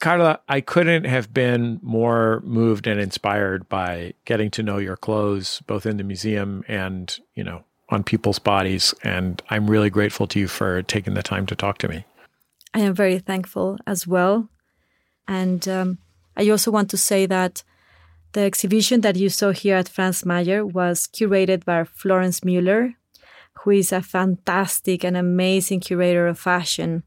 Carla, 0.00 0.40
I 0.48 0.60
couldn't 0.60 1.04
have 1.04 1.32
been 1.32 1.80
more 1.82 2.42
moved 2.44 2.86
and 2.86 3.00
inspired 3.00 3.68
by 3.68 4.14
getting 4.24 4.50
to 4.52 4.62
know 4.62 4.78
your 4.78 4.96
clothes, 4.96 5.62
both 5.66 5.86
in 5.86 5.96
the 5.96 6.04
museum 6.04 6.64
and, 6.68 7.18
you 7.34 7.44
know, 7.44 7.64
on 7.88 8.02
people's 8.02 8.38
bodies. 8.38 8.94
And 9.02 9.42
I'm 9.50 9.70
really 9.70 9.90
grateful 9.90 10.26
to 10.28 10.40
you 10.40 10.48
for 10.48 10.82
taking 10.82 11.14
the 11.14 11.22
time 11.22 11.46
to 11.46 11.56
talk 11.56 11.78
to 11.78 11.88
me. 11.88 12.04
I 12.74 12.80
am 12.80 12.94
very 12.94 13.18
thankful 13.18 13.78
as 13.86 14.06
well. 14.06 14.48
And 15.28 15.66
um, 15.68 15.98
I 16.36 16.50
also 16.50 16.70
want 16.70 16.90
to 16.90 16.96
say 16.96 17.26
that 17.26 17.62
the 18.32 18.40
exhibition 18.40 19.00
that 19.02 19.16
you 19.16 19.28
saw 19.28 19.52
here 19.52 19.76
at 19.76 19.88
Franz 19.88 20.26
Mayer 20.26 20.66
was 20.66 21.06
curated 21.06 21.64
by 21.64 21.84
Florence 21.84 22.40
Müller, 22.40 22.94
who 23.60 23.70
is 23.70 23.92
a 23.92 24.02
fantastic 24.02 25.04
and 25.04 25.16
amazing 25.16 25.80
curator 25.80 26.26
of 26.26 26.38
fashion. 26.38 27.04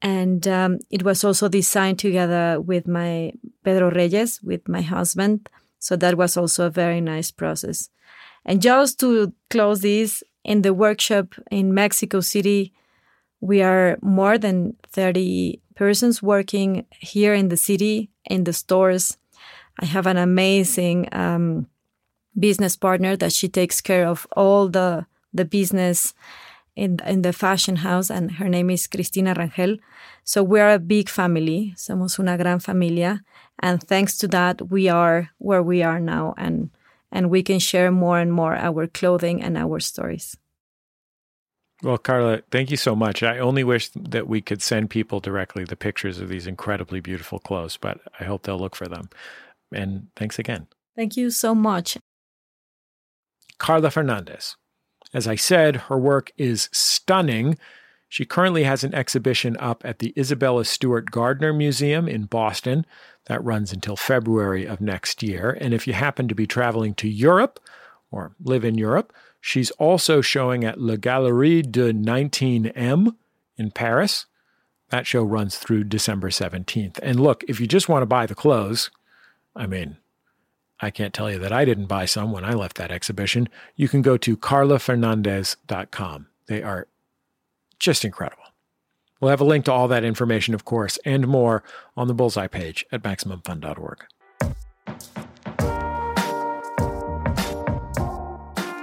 And 0.00 0.46
um, 0.46 0.78
it 0.90 1.02
was 1.02 1.24
also 1.24 1.48
designed 1.48 1.98
together 1.98 2.60
with 2.60 2.86
my 2.86 3.32
Pedro 3.64 3.90
Reyes, 3.90 4.40
with 4.42 4.68
my 4.68 4.80
husband. 4.80 5.48
So 5.78 5.96
that 5.96 6.16
was 6.16 6.36
also 6.36 6.66
a 6.66 6.70
very 6.70 7.00
nice 7.00 7.30
process. 7.30 7.90
And 8.44 8.62
just 8.62 9.00
to 9.00 9.32
close 9.50 9.80
this, 9.80 10.22
in 10.44 10.62
the 10.62 10.72
workshop 10.72 11.34
in 11.50 11.74
Mexico 11.74 12.20
City, 12.20 12.72
we 13.40 13.60
are 13.62 13.98
more 14.02 14.38
than 14.38 14.76
30 14.92 15.60
persons 15.74 16.22
working 16.22 16.86
here 16.90 17.34
in 17.34 17.50
the 17.50 17.56
city, 17.56 18.10
in 18.24 18.44
the 18.44 18.52
stores. 18.52 19.18
I 19.78 19.84
have 19.84 20.06
an 20.06 20.16
amazing 20.16 21.08
um, 21.12 21.66
business 22.38 22.76
partner 22.76 23.16
that 23.16 23.32
she 23.32 23.48
takes 23.48 23.80
care 23.80 24.06
of 24.06 24.26
all 24.36 24.68
the 24.68 25.06
the 25.34 25.44
business 25.44 26.14
in 26.78 26.98
in 27.06 27.22
the 27.22 27.32
fashion 27.32 27.76
house, 27.76 28.10
and 28.10 28.32
her 28.32 28.48
name 28.48 28.70
is 28.70 28.86
Cristina 28.86 29.34
Rangel. 29.34 29.78
So 30.24 30.42
we 30.42 30.60
are 30.60 30.72
a 30.72 30.78
big 30.78 31.08
family. 31.08 31.74
Somos 31.76 32.18
una 32.18 32.38
gran 32.38 32.60
familia, 32.60 33.22
and 33.58 33.82
thanks 33.82 34.16
to 34.18 34.28
that, 34.28 34.70
we 34.70 34.88
are 34.88 35.30
where 35.38 35.62
we 35.62 35.82
are 35.82 36.00
now, 36.00 36.34
and 36.38 36.70
and 37.10 37.30
we 37.30 37.42
can 37.42 37.58
share 37.58 37.90
more 37.90 38.18
and 38.18 38.32
more 38.32 38.54
our 38.54 38.86
clothing 38.86 39.42
and 39.42 39.56
our 39.56 39.80
stories. 39.80 40.36
Well, 41.82 41.98
Carla, 41.98 42.42
thank 42.50 42.70
you 42.70 42.76
so 42.76 42.96
much. 42.96 43.22
I 43.22 43.38
only 43.38 43.62
wish 43.62 43.90
that 43.94 44.26
we 44.26 44.40
could 44.40 44.62
send 44.62 44.90
people 44.90 45.20
directly 45.20 45.64
the 45.64 45.76
pictures 45.76 46.18
of 46.20 46.28
these 46.28 46.46
incredibly 46.46 47.00
beautiful 47.00 47.38
clothes, 47.38 47.76
but 47.76 48.00
I 48.18 48.24
hope 48.24 48.42
they'll 48.42 48.58
look 48.58 48.74
for 48.74 48.88
them. 48.88 49.08
And 49.72 50.08
thanks 50.16 50.38
again. 50.38 50.66
Thank 50.96 51.16
you 51.16 51.30
so 51.30 51.54
much. 51.54 51.96
Carla 53.58 53.90
Fernández. 53.90 54.56
As 55.14 55.26
I 55.26 55.36
said, 55.36 55.76
her 55.76 55.98
work 55.98 56.32
is 56.36 56.68
stunning. 56.72 57.58
She 58.08 58.24
currently 58.24 58.64
has 58.64 58.84
an 58.84 58.94
exhibition 58.94 59.56
up 59.58 59.84
at 59.84 59.98
the 59.98 60.12
Isabella 60.16 60.64
Stewart 60.64 61.10
Gardner 61.10 61.52
Museum 61.52 62.08
in 62.08 62.24
Boston 62.24 62.86
that 63.26 63.44
runs 63.44 63.72
until 63.72 63.96
February 63.96 64.66
of 64.66 64.80
next 64.80 65.22
year. 65.22 65.56
And 65.60 65.74
if 65.74 65.86
you 65.86 65.92
happen 65.92 66.28
to 66.28 66.34
be 66.34 66.46
traveling 66.46 66.94
to 66.94 67.08
Europe 67.08 67.60
or 68.10 68.32
live 68.42 68.64
in 68.64 68.76
Europe, 68.76 69.12
she's 69.40 69.70
also 69.72 70.20
showing 70.20 70.64
at 70.64 70.80
La 70.80 70.96
Galerie 70.96 71.62
de 71.62 71.92
19M 71.92 73.14
in 73.56 73.70
Paris. 73.70 74.26
That 74.90 75.06
show 75.06 75.22
runs 75.22 75.58
through 75.58 75.84
December 75.84 76.30
17th. 76.30 76.98
And 77.02 77.20
look, 77.20 77.44
if 77.46 77.60
you 77.60 77.66
just 77.66 77.88
want 77.88 78.02
to 78.02 78.06
buy 78.06 78.24
the 78.24 78.34
clothes, 78.34 78.90
I 79.54 79.66
mean, 79.66 79.98
I 80.80 80.90
can't 80.90 81.12
tell 81.12 81.30
you 81.30 81.38
that 81.40 81.52
I 81.52 81.64
didn't 81.64 81.86
buy 81.86 82.04
some 82.04 82.30
when 82.30 82.44
I 82.44 82.52
left 82.52 82.76
that 82.76 82.92
exhibition. 82.92 83.48
You 83.74 83.88
can 83.88 84.02
go 84.02 84.16
to 84.18 84.36
carlafernandez.com. 84.36 86.26
They 86.46 86.62
are 86.62 86.86
just 87.78 88.04
incredible. 88.04 88.44
We'll 89.20 89.30
have 89.30 89.40
a 89.40 89.44
link 89.44 89.64
to 89.64 89.72
all 89.72 89.88
that 89.88 90.04
information, 90.04 90.54
of 90.54 90.64
course, 90.64 90.98
and 91.04 91.26
more 91.26 91.64
on 91.96 92.06
the 92.06 92.14
Bullseye 92.14 92.46
page 92.46 92.86
at 92.92 93.02
MaximumFun.org. 93.02 94.04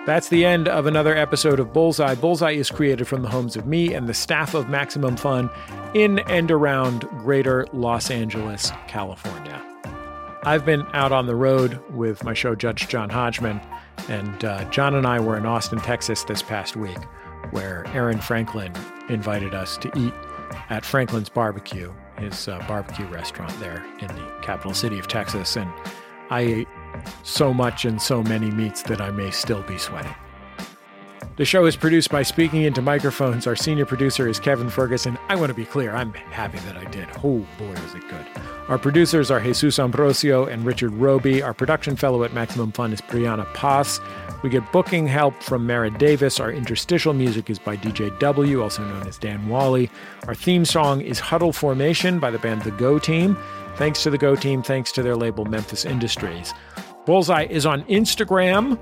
That's 0.06 0.30
the 0.30 0.46
end 0.46 0.68
of 0.68 0.86
another 0.86 1.16
episode 1.16 1.60
of 1.60 1.74
Bullseye. 1.74 2.14
Bullseye 2.14 2.52
is 2.52 2.70
created 2.70 3.08
from 3.08 3.24
the 3.24 3.30
homes 3.30 3.56
of 3.56 3.66
me 3.66 3.94
and 3.94 4.08
the 4.08 4.14
staff 4.14 4.54
of 4.54 4.70
Maximum 4.70 5.16
Fun 5.16 5.50
in 5.96 6.20
and 6.30 6.52
around 6.52 7.02
greater 7.22 7.66
Los 7.74 8.12
Angeles, 8.12 8.72
California. 8.88 9.75
I've 10.46 10.64
been 10.64 10.86
out 10.94 11.12
on 11.12 11.26
the 11.26 11.36
road 11.36 11.80
with 11.90 12.24
my 12.24 12.36
show, 12.36 12.54
Judge 12.54 12.88
John 12.88 13.10
Hodgman, 13.10 13.60
and 14.10 14.46
uh, 14.46 14.64
John 14.66 14.94
and 14.94 15.08
I 15.08 15.20
were 15.20 15.38
in 15.38 15.46
Austin, 15.48 15.80
Texas 15.80 16.24
this 16.24 16.44
past 16.44 16.76
week, 16.76 17.00
where 17.50 17.84
Aaron 17.96 18.20
Franklin 18.20 18.72
invited 19.10 19.56
us 19.56 19.76
to 19.78 19.92
eat 19.98 20.14
at 20.70 20.86
Franklin's 20.86 21.30
Barbecue, 21.30 21.92
his 22.20 22.48
uh, 22.48 22.64
barbecue 22.68 23.08
restaurant 23.08 23.60
there 23.60 23.84
in 24.00 24.08
the 24.08 24.40
capital 24.44 24.76
city 24.76 25.00
of 25.00 25.08
Texas. 25.08 25.58
And 25.58 25.72
I 26.30 26.42
ate 26.42 26.68
so 27.24 27.52
much 27.52 27.86
and 27.86 28.00
so 28.00 28.22
many 28.22 28.52
meats 28.52 28.84
that 28.84 29.02
I 29.02 29.10
may 29.10 29.32
still 29.32 29.64
be 29.64 29.80
sweating. 29.80 30.14
The 31.38 31.46
show 31.46 31.66
is 31.66 31.76
produced 31.76 32.12
by 32.12 32.22
Speaking 32.22 32.62
Into 32.62 32.84
Microphones. 32.84 33.48
Our 33.48 33.56
senior 33.56 33.88
producer 33.88 34.28
is 34.28 34.40
Kevin 34.40 34.70
Ferguson. 34.70 35.18
I 35.28 35.38
want 35.38 35.50
to 35.50 35.56
be 35.56 35.66
clear, 35.66 35.96
I'm 35.96 36.14
happy 36.14 36.60
that 36.60 36.78
I 36.78 36.86
did. 36.86 37.08
Oh 37.24 37.46
boy, 37.58 37.72
was 37.72 37.96
it 37.96 38.08
good. 38.08 38.26
Our 38.68 38.80
producers 38.80 39.30
are 39.30 39.40
Jesus 39.40 39.78
Ambrosio 39.78 40.46
and 40.46 40.66
Richard 40.66 40.92
Robey. 40.94 41.40
Our 41.44 41.54
production 41.54 41.96
fellow 41.96 42.24
at 42.24 42.34
Maximum 42.34 42.72
Fun 42.72 42.92
is 42.94 43.00
Brianna 43.00 43.46
Paz. 43.54 44.00
We 44.42 44.50
get 44.50 44.72
booking 44.72 45.06
help 45.06 45.36
from 45.44 45.68
Mara 45.68 45.92
Davis. 45.92 46.40
Our 46.40 46.52
interstitial 46.52 47.14
music 47.14 47.52
is 47.52 47.60
by 47.60 47.78
DJ 47.78 48.18
W, 48.18 48.64
also 48.64 48.84
known 48.84 49.08
as 49.08 49.20
Dan 49.20 49.50
Wally. 49.50 49.92
Our 50.28 50.34
theme 50.34 50.66
song 50.66 51.02
is 51.02 51.20
Huddle 51.20 51.54
Formation 51.54 52.18
by 52.18 52.32
the 52.32 52.40
band 52.40 52.64
The 52.64 52.72
Go 52.72 52.98
Team. 52.98 53.38
Thanks 53.76 54.02
to 54.02 54.10
the 54.10 54.18
Go 54.18 54.36
Team, 54.36 54.64
thanks 54.64 54.92
to 54.94 55.04
their 55.04 55.16
label 55.16 55.46
Memphis 55.46 55.86
Industries. 55.86 56.52
Bullseye 57.06 57.46
is 57.46 57.68
on 57.68 57.84
Instagram. 57.84 58.80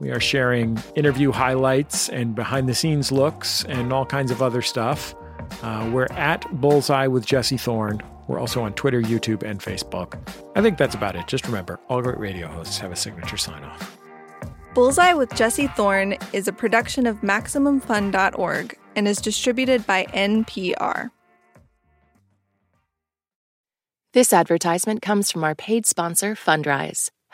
We 0.00 0.10
are 0.10 0.20
sharing 0.20 0.78
interview 0.96 1.32
highlights 1.32 2.10
and 2.10 2.34
behind 2.34 2.68
the 2.68 2.74
scenes 2.74 3.10
looks 3.10 3.64
and 3.64 3.90
all 3.90 4.04
kinds 4.04 4.30
of 4.30 4.42
other 4.42 4.60
stuff. 4.60 5.14
Uh, 5.62 5.88
we're 5.94 6.08
at 6.10 6.44
Bullseye 6.60 7.06
with 7.06 7.24
Jesse 7.24 7.56
Thorn. 7.56 8.02
We're 8.28 8.38
also 8.38 8.62
on 8.62 8.74
Twitter, 8.74 9.02
YouTube, 9.02 9.42
and 9.42 9.60
Facebook. 9.60 10.16
I 10.54 10.62
think 10.62 10.78
that's 10.78 10.94
about 10.94 11.16
it. 11.16 11.26
Just 11.26 11.46
remember 11.46 11.80
all 11.88 12.00
great 12.02 12.18
radio 12.18 12.46
hosts 12.46 12.78
have 12.78 12.92
a 12.92 12.96
signature 12.96 13.36
sign 13.36 13.64
off. 13.64 13.98
Bullseye 14.74 15.14
with 15.14 15.34
Jesse 15.34 15.66
Thorn 15.68 16.16
is 16.32 16.46
a 16.46 16.52
production 16.52 17.06
of 17.06 17.22
MaximumFun.org 17.22 18.78
and 18.94 19.08
is 19.08 19.20
distributed 19.20 19.84
by 19.86 20.04
NPR. 20.04 21.10
This 24.12 24.32
advertisement 24.32 25.02
comes 25.02 25.32
from 25.32 25.42
our 25.42 25.54
paid 25.54 25.86
sponsor, 25.86 26.34
Fundrise. 26.34 27.10